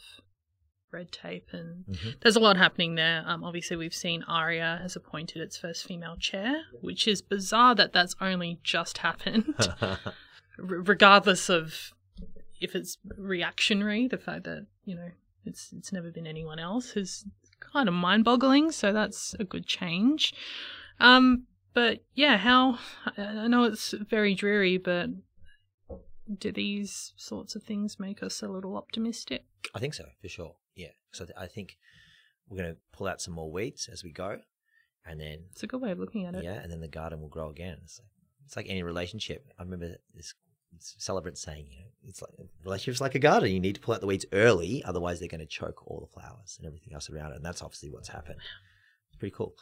[0.96, 2.20] red tape and Mhm.
[2.22, 3.24] there's a lot happening there.
[3.26, 7.92] Um, obviously, we've seen Aria has appointed its first female chair, which is bizarre that
[7.94, 10.00] that's only just happened, R-
[10.58, 11.94] regardless of
[12.62, 14.08] if it's reactionary.
[14.08, 15.10] The fact that you know
[15.46, 17.26] it's it's never been anyone else is
[17.60, 18.72] kind of mind-boggling.
[18.72, 20.34] So that's a good change.
[21.00, 22.80] Um, but yeah, how
[23.18, 25.10] I know it's very dreary, but
[26.40, 29.44] do these sorts of things make us a little optimistic?
[29.76, 30.56] I think so for sure.
[30.76, 31.78] Yeah, so I think
[32.50, 34.40] we're going to pull out some more weeds as we go,
[35.06, 36.44] and then It's a good way of looking at it.
[36.44, 37.78] yeah, and then the garden will grow again.
[37.84, 38.10] It's like
[38.46, 39.46] it's like any relationship.
[39.58, 40.34] I remember this
[40.80, 42.32] celebrant saying, you know, it's like
[42.64, 43.50] relationships like a garden.
[43.52, 46.20] You need to pull out the weeds early, otherwise they're going to choke all the
[46.20, 47.38] flowers and everything else around it.
[47.38, 48.40] And that's obviously what's happened.
[49.10, 49.56] It's pretty cool.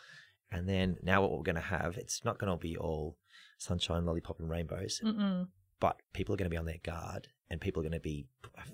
[0.52, 3.17] And then now what we're going to have, it's not going to be all
[3.58, 5.47] sunshine, lollipop, and rainbows, Mm-mm.
[5.80, 8.28] but people are going to be on their guard, and people are going to be,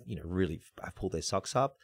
[0.06, 1.76] you know, really uh, have pulled their socks up.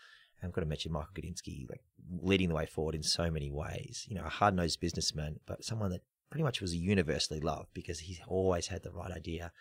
[0.42, 1.82] And I've got to mention Michael Gudinski, like
[2.22, 4.06] leading the way forward in so many ways.
[4.08, 8.00] You know, a hard nosed businessman, but someone that pretty much was universally loved because
[8.02, 9.52] he always had the right idea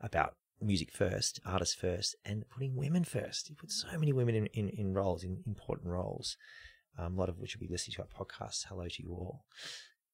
[0.00, 3.48] about music first, artists first, and putting women first.
[3.48, 6.36] He put so many women in, in, in roles, in important roles,
[6.98, 8.66] um, a lot of which will be listening to our podcast.
[8.68, 9.44] Hello to you all.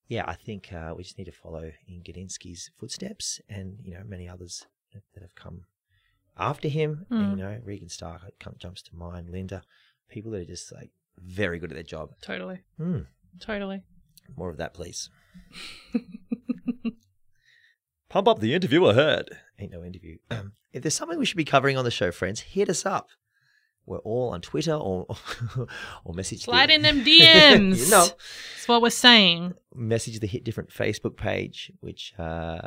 [0.09, 4.03] Yeah, I think uh, we just need to follow in Gudinski's footsteps and, you know,
[4.05, 4.67] many others
[5.15, 5.67] that have come
[6.37, 7.07] after him.
[7.11, 7.31] And, Mm.
[7.31, 8.23] you know, Regan Stark
[8.59, 9.63] jumps to mind, Linda,
[10.11, 12.11] people that are just like very good at their job.
[12.23, 12.61] Totally.
[12.77, 13.01] Hmm.
[13.41, 13.83] Totally.
[14.37, 15.09] More of that, please.
[18.09, 19.29] Pump up the interview ahead.
[19.59, 20.19] Ain't no interview.
[20.31, 23.09] Um, if there's something we should be covering on the show, friends, hit us up.
[23.87, 25.07] We're all on Twitter or
[26.05, 27.85] or message Slide the, in them DMs.
[27.85, 29.55] you know, That's what we're saying.
[29.75, 32.63] message the Hit Different Facebook page, which uh,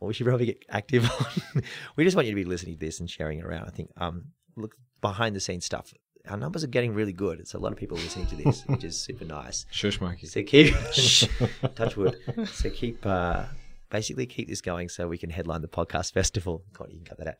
[0.00, 1.10] we should probably get active
[1.54, 1.62] on.
[1.96, 3.66] we just want you to be listening to this and sharing it around.
[3.66, 5.92] I think um, look behind the scenes stuff.
[6.28, 7.38] Our numbers are getting really good.
[7.40, 9.66] It's a lot of people listening to this, which is super nice.
[9.70, 10.26] Shush, Mikey.
[10.26, 10.74] So keep
[11.76, 12.16] touch wood.
[12.52, 13.44] So keep uh,
[13.90, 16.64] basically keep this going so we can headline the podcast festival.
[16.72, 17.34] God, you can cut that out.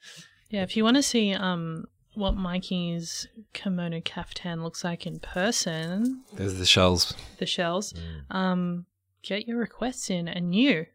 [0.51, 6.23] Yeah, if you want to see um what Mikey's kimono caftan looks like in person,
[6.33, 7.15] There's the shells.
[7.39, 8.35] the shells, Mm.
[8.35, 8.87] um,
[9.23, 10.87] get your requests in, and you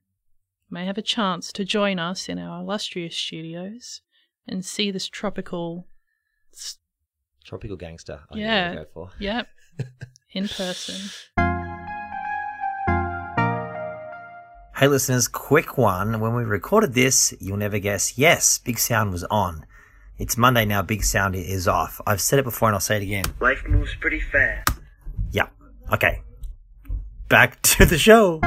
[0.69, 4.01] may have a chance to join us in our illustrious studios
[4.47, 5.86] and see this tropical,
[6.54, 6.77] s-
[7.43, 8.19] Tropical gangster.
[8.32, 8.75] I Yeah.
[8.75, 9.10] go for.
[9.19, 9.47] yep,
[10.32, 10.95] in person.
[14.75, 16.19] Hey listeners, quick one.
[16.19, 18.17] When we recorded this, you'll never guess.
[18.17, 19.65] Yes, Big Sound was on.
[20.17, 20.82] It's Monday now.
[20.82, 22.01] Big Sound is off.
[22.08, 23.25] I've said it before and I'll say it again.
[23.39, 24.69] Life moves pretty fast.
[25.32, 25.47] Yeah.
[25.93, 26.21] Okay.
[27.30, 28.39] Back to the show.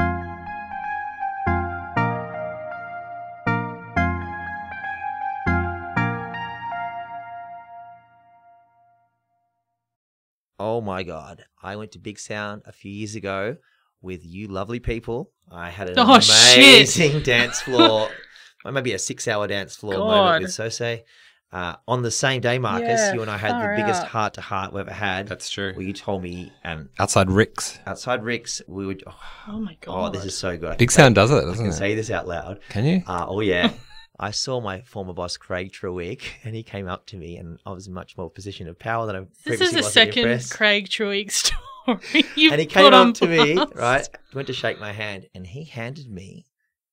[10.67, 11.45] Oh my God.
[11.61, 13.57] I went to Big Sound a few years ago
[14.01, 15.29] with you lovely people.
[15.51, 16.57] I had an Oh, shit.
[16.57, 18.09] amazing dance floor.
[18.65, 20.07] Maybe a six hour dance floor God.
[20.07, 21.03] moment with Sose.
[21.51, 24.41] Uh, on the same day, Marcus, Yeah, you and I had the biggest heart to
[24.41, 25.27] heart we've ever had.
[25.27, 25.71] That's true.
[25.75, 27.77] Where you told me, and Outside Rick's.
[27.85, 29.03] outside Rick's, we would.
[29.05, 29.13] Oh,
[29.49, 30.07] Oh my god!
[30.07, 30.79] oh, this is so good.
[30.79, 31.57] Big Sound does it, doesn't it?
[31.59, 31.73] You can it?
[31.73, 32.59] say this out loud.
[32.69, 33.03] Can you?
[33.05, 33.71] Uh, oh yeah.
[34.19, 37.71] I saw my former boss Craig Trewick, and he came up to me, and I
[37.71, 40.53] was in much more position of power than I this previously is the second Inpress.
[40.53, 44.07] Craig Trewick story you've and he came up to me, right?
[44.33, 46.45] Went to shake my hand, and he handed me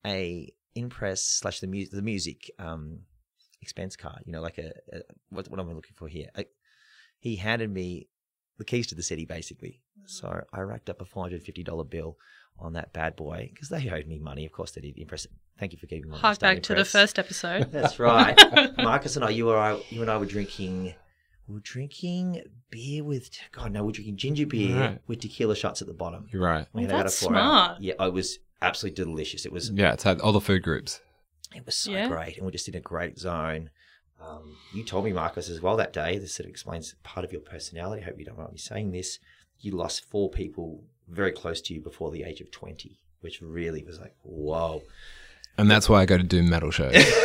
[0.07, 3.01] a Inpress slash the music the music um,
[3.61, 4.23] expense card.
[4.25, 6.29] You know, like a, a what, what am I looking for here?
[6.35, 6.47] A,
[7.19, 8.09] he handed me
[8.59, 9.81] the keys to the city, basically.
[10.07, 12.17] So I racked up a four hundred fifty dollar bill
[12.59, 14.45] on that bad boy because they owed me money.
[14.47, 14.97] Of course, they did.
[14.99, 15.27] Inpress.
[15.59, 16.17] Thank you for giving me.
[16.19, 17.71] Hark back to the first episode.
[17.73, 18.39] That's right.
[18.79, 20.95] Marcus and I, you were I, you and I were drinking.
[21.49, 23.73] We were drinking beer with God.
[23.73, 24.99] No, we we're drinking ginger beer Right.
[25.07, 26.29] with tequila shots at the bottom.
[26.33, 26.67] You're right.
[26.73, 27.81] We had about a that's four hour- smart.
[27.83, 29.45] Yeah, it was absolutely delicious.
[29.45, 31.01] It was Yeah, it's had all the food groups.
[31.55, 32.09] it was so Yeah.
[32.09, 33.71] great, and we're just in a great zone.
[34.21, 36.17] Um, you told me, Marcus, as well that day.
[36.17, 38.03] This sort of explains part of your personality.
[38.03, 39.19] I hope you don't mind me saying this.
[39.59, 43.85] You lost four people very close to you before the age of twenty, which really
[43.85, 44.83] was like, whoa.
[45.59, 46.93] And that's why I go to do metal shows.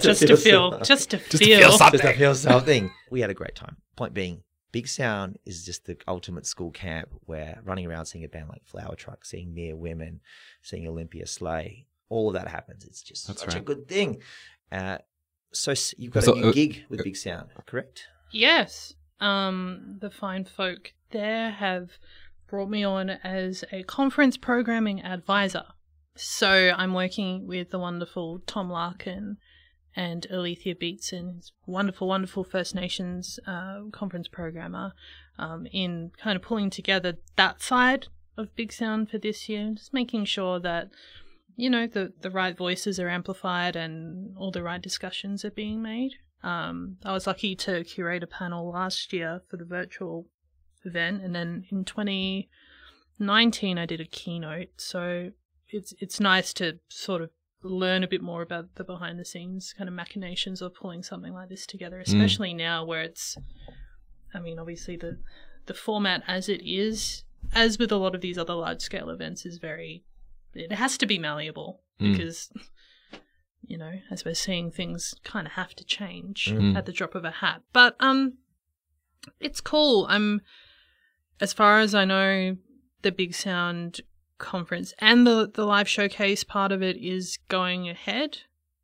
[0.00, 0.84] just to feel, something.
[0.86, 1.58] just to to feel.
[1.58, 2.00] feel Just something.
[2.00, 2.90] to feel something.
[3.10, 3.76] We had a great time.
[3.96, 8.28] Point being, Big Sound is just the ultimate school camp where running around seeing a
[8.28, 10.20] band like Flowertruck, seeing Mere Women,
[10.62, 12.84] seeing Olympia Slay, all of that happens.
[12.86, 14.22] It's just That's such a good thing.
[14.72, 14.98] Uh,
[15.52, 18.04] so you've got So, a new uh, gig with Big Sound, correct?
[18.32, 18.94] Yes.
[19.20, 21.90] Um, the fine folk there have
[22.48, 25.64] brought me on as a conference programming advisor.
[26.14, 29.36] So I'm working with the wonderful Tom Larkin
[29.94, 34.92] and Alethea Beatson, wonderful, wonderful First Nations uh, conference programmer,
[35.38, 39.94] um, in kind of pulling together that side of Big Sound for this year, just
[39.94, 40.90] making sure that
[41.56, 45.82] you know the the right voices are amplified and all the right discussions are being
[45.82, 46.12] made.
[46.42, 50.26] Um, I was lucky to curate a panel last year for the virtual
[50.86, 54.68] event, and then in 2019 I did a keynote.
[54.76, 55.32] So
[55.68, 57.30] it's it's nice to sort of
[57.62, 61.34] learn a bit more about the behind the scenes kind of machinations of pulling something
[61.34, 62.58] like this together, especially mm.
[62.58, 63.36] now where it's.
[64.34, 65.18] I mean, obviously the
[65.66, 69.44] the format as it is, as with a lot of these other large scale events,
[69.44, 70.04] is very.
[70.54, 72.12] It has to be malleable mm.
[72.12, 72.50] because
[73.66, 76.76] you know, as we're seeing things kind of have to change mm.
[76.76, 77.62] at the drop of a hat.
[77.72, 78.34] But um,
[79.40, 80.06] it's cool.
[80.08, 80.40] I'm,
[81.40, 82.56] as far as I know,
[83.02, 84.00] the Big Sound
[84.38, 88.38] conference and the the live showcase part of it is going ahead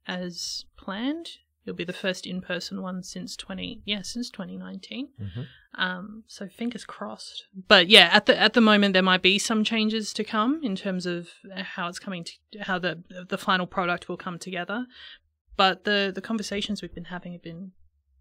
[0.07, 1.29] as planned.
[1.65, 5.09] It'll be the first in person one since twenty yeah since twenty nineteen.
[5.21, 5.43] mm mm-hmm.
[5.75, 7.47] Um, so fingers crossed.
[7.67, 10.77] But yeah, at the at the moment there might be some changes to come in
[10.77, 14.87] terms of how it's coming to how the the final product will come together.
[15.57, 17.73] But the the conversations we've been having have been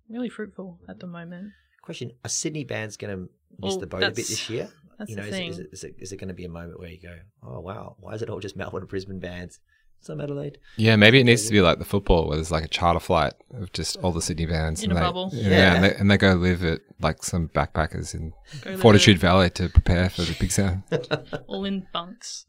[0.09, 1.51] really fruitful at the moment.
[1.81, 3.21] Question: Are Sydney bands going to
[3.59, 4.69] miss well, the boat a bit this year?
[4.97, 6.79] That's you know, is, is, it, is, it, is it going to be a moment
[6.79, 9.59] where you go, oh wow, why is it all just Melbourne and Brisbane bands?
[9.99, 10.57] Some Adelaide.
[10.77, 13.33] Yeah, maybe it needs to be like the football, where there's like a charter flight
[13.53, 15.29] of just all the Sydney bands, in and a they, bubble.
[15.31, 15.73] Yeah, yeah.
[15.73, 18.33] And, they, and, they, go live at like some backpackers in
[18.79, 20.83] Fortitude Valley to prepare for the big sound.
[21.47, 22.45] all in bunks.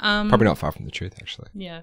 [0.00, 1.48] Um, Probably not far from the truth, actually.
[1.54, 1.82] Yeah.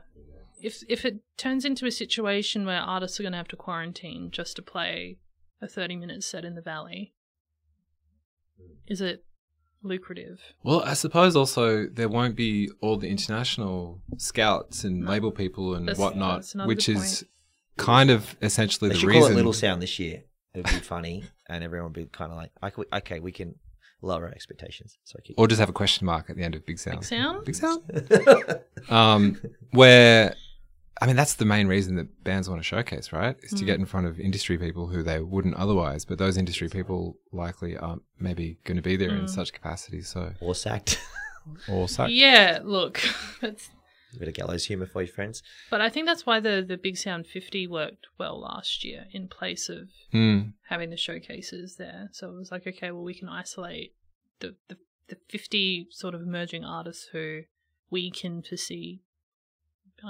[0.61, 4.29] If if it turns into a situation where artists are going to have to quarantine
[4.29, 5.17] just to play
[5.61, 7.13] a thirty minute set in the valley,
[8.87, 9.23] is it
[9.83, 10.41] lucrative.
[10.63, 15.11] Well, I suppose also there won't be all the international scouts and no.
[15.11, 17.25] label people and that's, whatnot, that's which is
[17.77, 19.21] kind of essentially they the should reason.
[19.23, 20.23] Call it Little Sound this year.
[20.53, 23.55] It'd be funny, and everyone would be kind of like, okay, we can
[24.01, 24.97] lower our expectations.
[25.03, 26.99] So or just have a question mark at the end of Big Sound.
[26.99, 27.45] Big Sound.
[27.45, 28.61] Big Sound.
[28.89, 29.41] um,
[29.71, 30.35] where
[31.01, 33.35] I mean, that's the main reason that bands want to showcase, right?
[33.41, 33.81] Is to get mm.
[33.81, 36.05] in front of industry people who they wouldn't otherwise.
[36.05, 39.21] But those industry people likely aren't maybe going to be there mm.
[39.21, 40.03] in such capacity.
[40.03, 41.01] So or sacked,
[41.67, 42.11] or sacked.
[42.11, 43.01] Yeah, look,
[43.41, 43.71] it's
[44.15, 45.41] a bit of gallows humor for your friends.
[45.71, 49.27] But I think that's why the the Big Sound 50 worked well last year in
[49.27, 50.53] place of mm.
[50.69, 52.09] having the showcases there.
[52.11, 53.95] So it was like, okay, well, we can isolate
[54.39, 54.77] the the,
[55.07, 57.41] the 50 sort of emerging artists who
[57.89, 59.01] we can foresee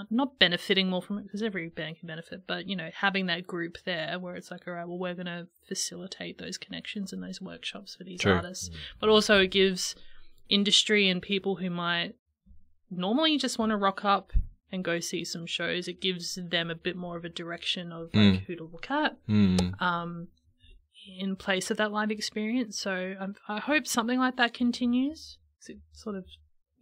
[0.09, 3.47] not benefiting more from it because every band can benefit, but you know, having that
[3.47, 7.21] group there where it's like, all right, well, we're going to facilitate those connections and
[7.21, 8.33] those workshops for these True.
[8.33, 8.75] artists, mm.
[8.99, 9.95] but also it gives
[10.49, 12.13] industry and people who might
[12.89, 14.33] normally just want to rock up
[14.71, 15.87] and go see some shows.
[15.87, 18.45] It gives them a bit more of a direction of like mm.
[18.45, 19.17] who to look at.
[19.27, 19.81] Mm.
[19.81, 20.27] Um,
[21.19, 22.79] in place of that live experience.
[22.79, 25.37] So um, I hope something like that continues.
[25.67, 26.25] It sort of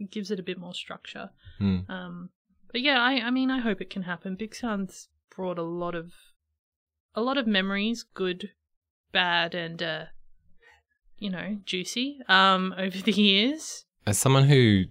[0.10, 1.30] gives it a bit more structure.
[1.60, 1.90] Mm.
[1.90, 2.30] Um,
[2.72, 4.36] but yeah, I I mean I hope it can happen.
[4.36, 6.12] Big Sound's brought a lot of
[7.16, 8.52] a lot of memories, good,
[9.12, 10.06] bad, and uh,
[11.18, 13.86] you know, juicy, um, over the years.
[14.06, 14.86] As someone who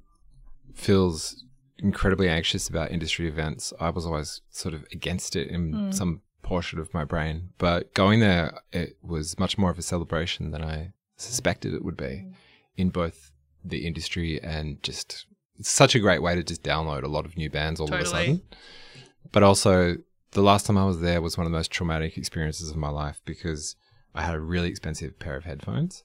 [0.74, 1.44] feels
[1.78, 5.94] incredibly anxious about industry events, I was always sort of against it in mm.
[5.94, 7.50] some portion of my brain.
[7.58, 11.96] But going there, it was much more of a celebration than I suspected it would
[11.96, 12.32] be mm.
[12.76, 13.32] in both
[13.64, 15.26] the industry and just
[15.59, 18.02] it's such a great way to just download a lot of new bands all totally.
[18.02, 18.42] of a sudden.
[19.32, 19.96] But also,
[20.32, 22.88] the last time I was there was one of the most traumatic experiences of my
[22.88, 23.76] life because
[24.14, 26.04] I had a really expensive pair of headphones,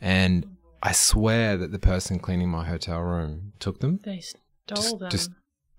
[0.00, 4.00] and I swear that the person cleaning my hotel room took them.
[4.04, 5.10] They stole just, them.
[5.10, 5.30] Just,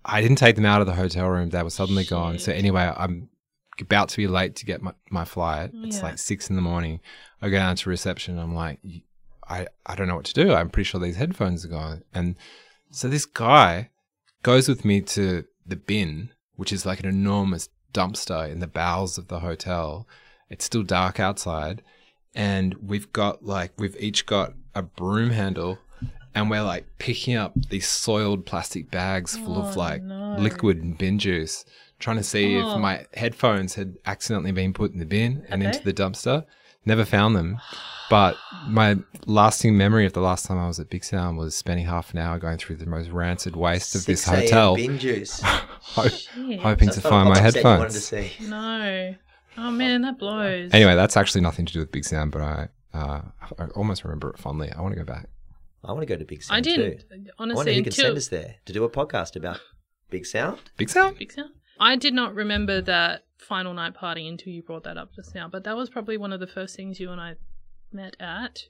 [0.04, 1.50] I didn't take them out of the hotel room.
[1.50, 2.10] They were suddenly Shit.
[2.10, 2.38] gone.
[2.38, 3.28] So anyway, I'm
[3.80, 5.70] about to be late to get my, my flight.
[5.74, 6.04] It's yeah.
[6.04, 7.00] like six in the morning.
[7.42, 8.38] I go down to reception.
[8.38, 8.80] I'm like,
[9.48, 10.54] I, I don't know what to do.
[10.54, 12.02] I'm pretty sure these headphones are gone.
[12.14, 12.36] And
[12.94, 13.90] so this guy
[14.44, 19.18] goes with me to the bin, which is like an enormous dumpster in the bowels
[19.18, 20.06] of the hotel.
[20.48, 21.82] It's still dark outside.
[22.36, 25.78] And we've got like, we've each got a broom handle
[26.36, 30.36] and we're like picking up these soiled plastic bags full oh, of like no.
[30.38, 31.64] liquid and bin juice,
[31.98, 32.74] trying to see oh.
[32.74, 36.44] if my headphones had accidentally been put in the bin and into the dumpster.
[36.86, 37.58] Never found them.
[38.10, 41.86] But my lasting memory of the last time I was at Big Sound was spending
[41.86, 44.76] half an hour going through the most rancid waste of this hotel.
[44.76, 45.40] Bin juice.
[45.82, 48.10] hoping to find my headphones.
[48.10, 49.14] To no.
[49.56, 50.72] Oh man, that blows.
[50.72, 53.22] Anyway, that's actually nothing to do with Big Sound, but I, uh,
[53.58, 54.70] I almost remember it fondly.
[54.70, 55.28] I want to go back.
[55.84, 57.06] I want to go to Big Sound I didn't too.
[57.10, 59.60] I wonder honestly who can until send us there to do a podcast about
[60.10, 60.58] Big Sound.
[60.76, 61.18] Big sound.
[61.18, 61.50] Big Sound.
[61.80, 65.48] I did not remember that final night party until you brought that up just now,
[65.48, 67.34] but that was probably one of the first things you and I
[67.92, 68.64] met at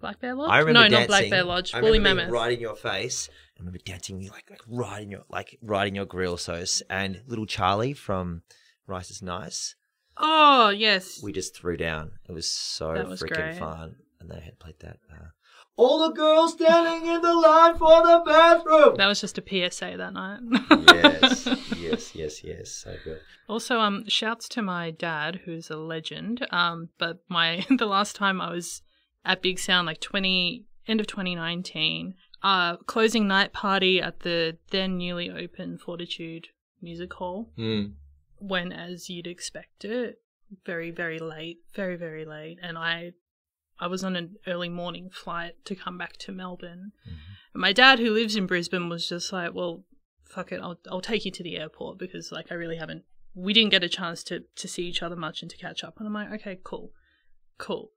[0.00, 0.50] Black Bear Lodge.
[0.50, 0.98] I remember no, dancing.
[1.00, 1.74] not Black Bear Lodge.
[1.74, 2.30] I Woolly Mammoth.
[2.30, 3.28] right in your face.
[3.56, 7.22] I remember dancing like like right in your like right in your grill sauce and
[7.28, 8.42] little Charlie from
[8.86, 9.76] Rice is Nice.
[10.16, 12.12] Oh yes, We just threw down.
[12.28, 13.58] It was so That was freaking great.
[13.58, 14.98] fun, and they had played that.
[15.10, 15.28] Uh,
[15.76, 18.96] all the girls standing in the line for the bathroom.
[18.96, 20.40] that was just a PSA that night.
[20.88, 21.46] yes,
[21.78, 22.70] yes, yes, yes.
[22.70, 23.20] So good.
[23.48, 26.46] Also, um, shouts to my dad, who's a legend.
[26.50, 28.82] Um, but my the last time I was
[29.24, 34.58] at Big Sound, like twenty end of twenty nineteen, uh, closing night party at the
[34.70, 36.48] then newly open Fortitude
[36.80, 37.50] Music Hall.
[37.58, 37.92] Mm.
[38.38, 40.18] When, as you'd expect it,
[40.66, 43.12] very very late, very very late, and I,
[43.78, 46.92] I was on an early morning flight to come back to Melbourne.
[47.52, 49.84] And my dad, who lives in Brisbane, was just like, "Well,
[50.24, 53.04] fuck it, I'll I'll take you to the airport because like I really haven't.
[53.34, 55.98] We didn't get a chance to to see each other much and to catch up."
[55.98, 56.92] And I'm like, "Okay, cool,
[57.58, 57.90] cool."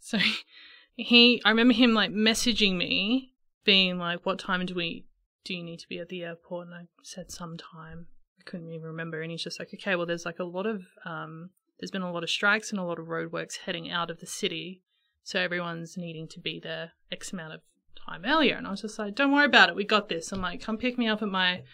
[0.00, 0.18] So
[0.96, 5.06] he, I remember him like messaging me, being like, "What time do we
[5.44, 8.06] do you need to be at the airport?" And I said some time.
[8.40, 10.82] I couldn't even remember, and he's just like, "Okay, well, there's like a lot of
[11.04, 14.20] um, there's been a lot of strikes and a lot of roadworks heading out of
[14.20, 14.82] the city."
[15.28, 17.60] So everyone's needing to be there X amount of
[18.06, 18.54] time earlier.
[18.56, 19.74] And I was just like, don't worry about it.
[19.76, 20.32] We got this.
[20.32, 21.64] I'm like, come pick me up at my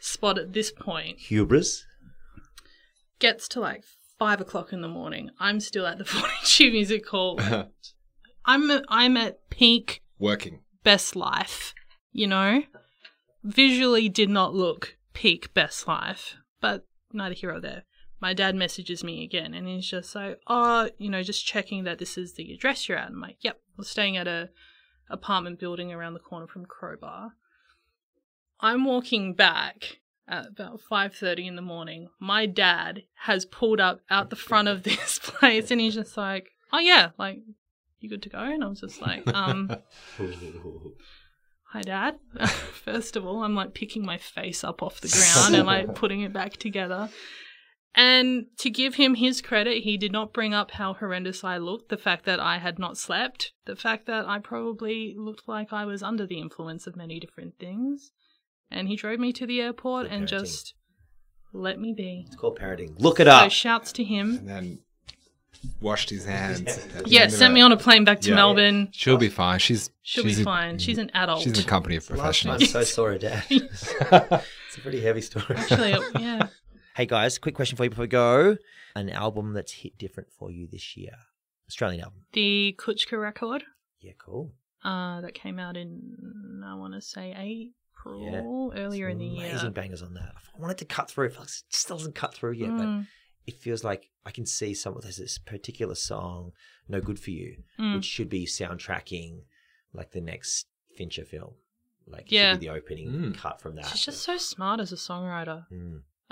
[0.00, 1.18] spot at this point.
[1.18, 1.84] Hubris.
[3.18, 3.84] Gets to like
[4.18, 5.28] five o'clock in the morning.
[5.38, 7.38] I'm still at the Fortitude Music Hall.
[8.46, 10.60] I'm, I'm at peak Working.
[10.82, 11.74] best life,
[12.12, 12.62] you know?
[13.44, 17.82] Visually did not look peak best life, but neither here or there.
[18.22, 21.98] My dad messages me again and he's just like, oh, you know, just checking that
[21.98, 23.08] this is the address you're at.
[23.08, 24.50] I'm like, yep, we're staying at a
[25.10, 27.32] apartment building around the corner from Crowbar.
[28.60, 29.98] I'm walking back
[30.28, 32.10] at about 5.30 in the morning.
[32.20, 36.52] My dad has pulled up out the front of this place and he's just like,
[36.72, 37.40] oh yeah, like,
[37.98, 38.38] you good to go?
[38.38, 39.68] And I was just like, um,
[41.64, 42.20] hi dad.
[42.84, 46.20] First of all, I'm like picking my face up off the ground and like putting
[46.20, 47.08] it back together.
[47.94, 51.90] And to give him his credit, he did not bring up how horrendous I looked,
[51.90, 55.84] the fact that I had not slept, the fact that I probably looked like I
[55.84, 58.12] was under the influence of many different things.
[58.70, 60.28] And he drove me to the airport Good and parenting.
[60.30, 60.74] just
[61.52, 62.24] let me be.
[62.26, 62.94] It's called parenting.
[62.98, 63.50] Look it So up.
[63.52, 64.36] shouts to him.
[64.38, 64.78] And then
[65.82, 66.62] washed his hands.
[67.06, 68.36] Yeah, sent me on a plane back to Yeah.
[68.36, 68.88] Melbourne.
[68.92, 69.58] She'll be fine.
[69.58, 70.78] She's She'll she's be a- fine.
[70.78, 71.40] She's an adult.
[71.42, 72.74] She's in the company of Last time professionals.
[72.74, 73.44] I saw her dad.
[73.50, 73.92] it's
[74.78, 75.44] a pretty heavy story.
[75.50, 76.46] Actually, yeah.
[76.94, 78.56] Hey guys, quick question for you before we go.
[78.94, 81.14] An album that's hit different for you this year.
[81.68, 82.20] Australian album.
[82.32, 83.64] The Kuchka record.
[84.00, 84.52] Yeah, cool.
[84.84, 89.50] uh, that came out in I want to say April earlier in the Amazing year.
[89.50, 90.32] Amazing bangers on that.
[90.56, 91.26] I wanted to cut through.
[91.28, 91.36] It
[91.70, 93.06] still doesn't cut through yet, but Mm,
[93.46, 94.98] it feels like I can see some.
[95.00, 96.52] There's this particular song,
[96.88, 97.94] "No Good for You," mm.
[97.94, 99.42] which should be soundtracking
[99.94, 100.66] like the next
[100.96, 101.54] Fincher film.
[102.06, 102.52] Like, Yeah.
[102.52, 103.34] should be the opening Mm.
[103.34, 103.86] cut from that.
[103.86, 105.66] She's just so smart as a songwriter.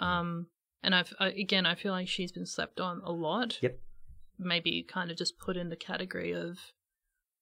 [0.01, 0.47] Um,
[0.83, 3.59] and I've I, again I feel like she's been slept on a lot.
[3.61, 3.79] Yep.
[4.39, 6.59] Maybe kind of just put in the category of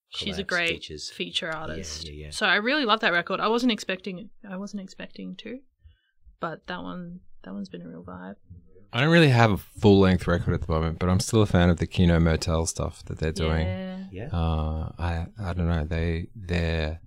[0.09, 1.11] she's a great features.
[1.11, 2.07] feature artist.
[2.07, 2.31] yeah, yeah.
[2.31, 3.41] So I really love that record.
[3.41, 5.61] I wasn't expecting I wasn't expecting to,
[6.41, 8.35] but that one that one's been a real vibe.
[8.93, 11.47] I don't really have a full length record at the moment, but I'm still a
[11.47, 13.67] fan of the Kino Motel stuff that they're doing.
[13.67, 13.99] Yeah.
[14.11, 14.29] Yeah.
[14.33, 15.85] Uh, I I don't know.
[15.85, 17.01] They they're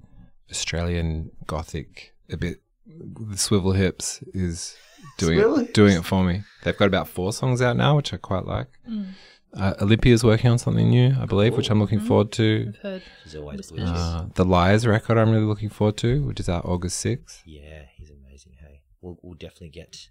[0.50, 2.62] Australian gothic a bit.
[2.86, 4.78] The swivel hips is
[5.18, 6.44] doing Swivel it doing it for me.
[6.64, 8.68] They've got about four songs out now, which I quite like.
[8.90, 9.14] Mm.
[9.54, 12.08] Uh, Olympia's working on something new, I believe, which I'm looking Mhm.
[12.08, 12.68] forward to.
[12.70, 16.48] I've heard She's always Uh, the Liars record I'm really looking forward to, which is
[16.48, 17.42] out August sixth.
[17.46, 18.54] yeah, he's amazing.
[18.62, 20.08] Hey, we'll, we'll definitely get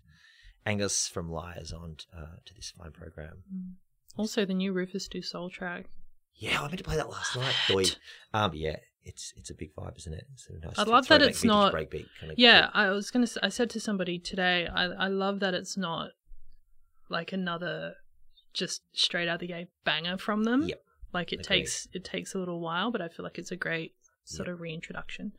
[0.67, 3.43] Angus from Liars on uh, to this fine program.
[4.17, 5.87] also the new Rüfüs Du Sol track.
[6.35, 7.55] Yeah, I meant to play that last night.
[7.71, 7.85] Boy,
[8.35, 10.27] um, yeah, it's it's a big vibe, isn't it?
[10.33, 12.39] It's a nice I love that it's not- breakbeat kind of.
[12.39, 13.27] Yeah, I was gonna.
[13.43, 14.67] I said to somebody today.
[14.73, 16.11] I I love that it's not
[17.09, 17.95] like another
[18.53, 20.63] just straight out the gate banger from them.
[20.69, 20.83] Yep.
[21.13, 21.45] Like it Agreed.
[21.59, 23.95] takes it takes a little while, but I feel like it's a great
[24.25, 25.33] sort of reintroduction.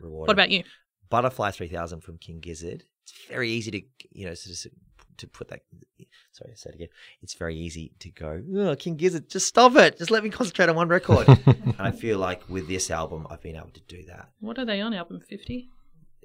[0.00, 0.26] rewarding.
[0.26, 0.64] What about you?
[1.10, 2.84] Butterfly Three Thousand from King Gizzard?
[3.02, 3.80] It's very easy to
[4.12, 4.72] you know sort of
[5.18, 5.60] to put that.
[6.32, 6.88] Sorry, say it again.
[7.22, 8.42] It's very easy to go.
[8.56, 9.98] Oh, King Gizzard, just stop it.
[9.98, 11.28] Just let me concentrate on one record.
[11.46, 14.28] and I feel like with this album, I've been able to do that.
[14.40, 15.68] What are they on album fifty?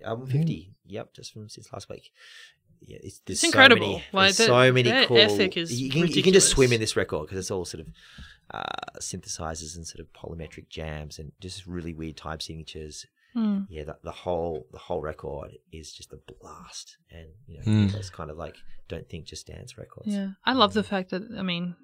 [0.03, 0.73] Album fifty.
[0.87, 2.11] Yep, just from since last week.
[2.85, 3.87] Yeah, it's, there's It's so incredible.
[3.87, 5.17] Many, Like, there's the- so many their cool.
[5.17, 7.81] ethic is you, can, you can just swim in this record because it's all sort
[7.81, 7.87] of
[8.51, 13.05] uh, synthesizers and sort of polymetric jams and just really weird type signatures.
[13.35, 13.65] Mm.
[13.69, 17.95] Yeah, the, the whole the whole record is just a blast, and you know, Mm.
[17.95, 18.55] it's kind of like
[18.87, 20.07] don't think just dance records.
[20.07, 21.75] Yeah, I love the fact that I mean,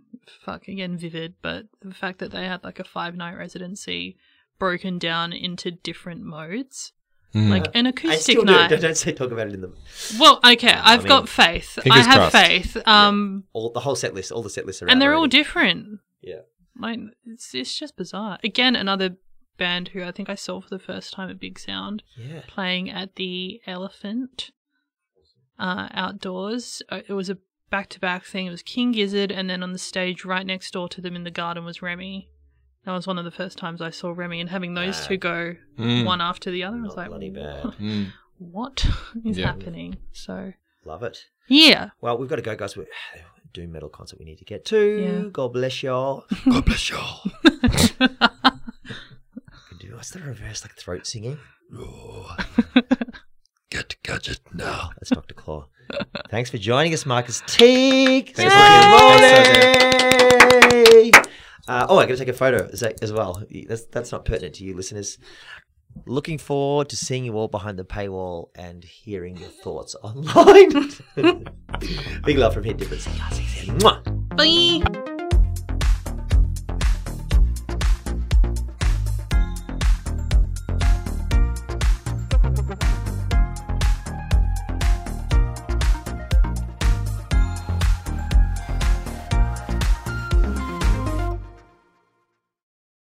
[0.46, 4.18] fuck again, vivid, but the fact that they had like a five night residency
[4.60, 6.94] broken down into different modes,
[7.34, 7.50] Mm.
[7.50, 8.70] like an I acoustic still night.
[8.70, 9.72] Don't, don't say talk about it in the
[10.20, 11.78] Well, okay, I I've mean, got faith.
[11.90, 12.36] I have crossed.
[12.36, 12.78] faith.
[12.88, 16.00] Um, all the whole set list, all the set lists around, and they're all different.
[16.22, 16.42] Yeah.
[16.80, 18.40] Like it's it's just bizarre.
[18.44, 19.18] Again, another
[19.60, 22.90] band who I think I saw for the first time at Big Sound Yeah, playing
[22.90, 24.50] at the Elephant
[25.60, 26.82] uh, outdoors.
[26.90, 27.38] Uh, It was a
[27.70, 28.48] back to back thing.
[28.48, 31.24] It was King Gizzard, and then on the stage right next door to them in
[31.24, 32.30] the garden was Remi.
[32.86, 35.08] That was one of the first times I saw Remi, and having those Ah.
[35.08, 36.06] two go Mm.
[36.06, 37.64] one after the other, I was like, bloody bad.
[37.80, 38.14] Mm.
[38.40, 38.86] what
[39.26, 39.48] is Yeah.
[39.48, 39.98] happening?
[40.14, 40.54] So,
[40.86, 41.26] love it.
[41.50, 41.90] yeah.
[42.02, 42.76] Well, we've got to go, guys.
[42.78, 42.88] We're,
[43.54, 44.80] doom metal concert we need to get to.
[45.02, 45.30] Yeah.
[45.32, 46.24] God bless y'all.
[46.46, 47.22] God bless y'all.
[50.00, 51.38] Can do what's the reverse like throat singing?
[53.70, 54.92] Get gadget now.
[54.96, 55.34] That's Dr.
[55.34, 55.66] Claw.
[56.30, 58.34] Thanks for joining us, Marcus Teague.
[58.34, 59.84] Thanks, Thanks
[61.14, 61.20] for
[61.68, 63.44] uh, oh, I got to take a photo as, as well.
[63.68, 65.18] That's that's not pertinent to you, listeners.
[66.08, 70.72] Looking forward to seeing you all behind the paywall and hearing your thoughts online.
[72.24, 73.04] Big love from Hit Different.
[73.80, 74.02] Mwah.
[74.36, 75.16] Bye.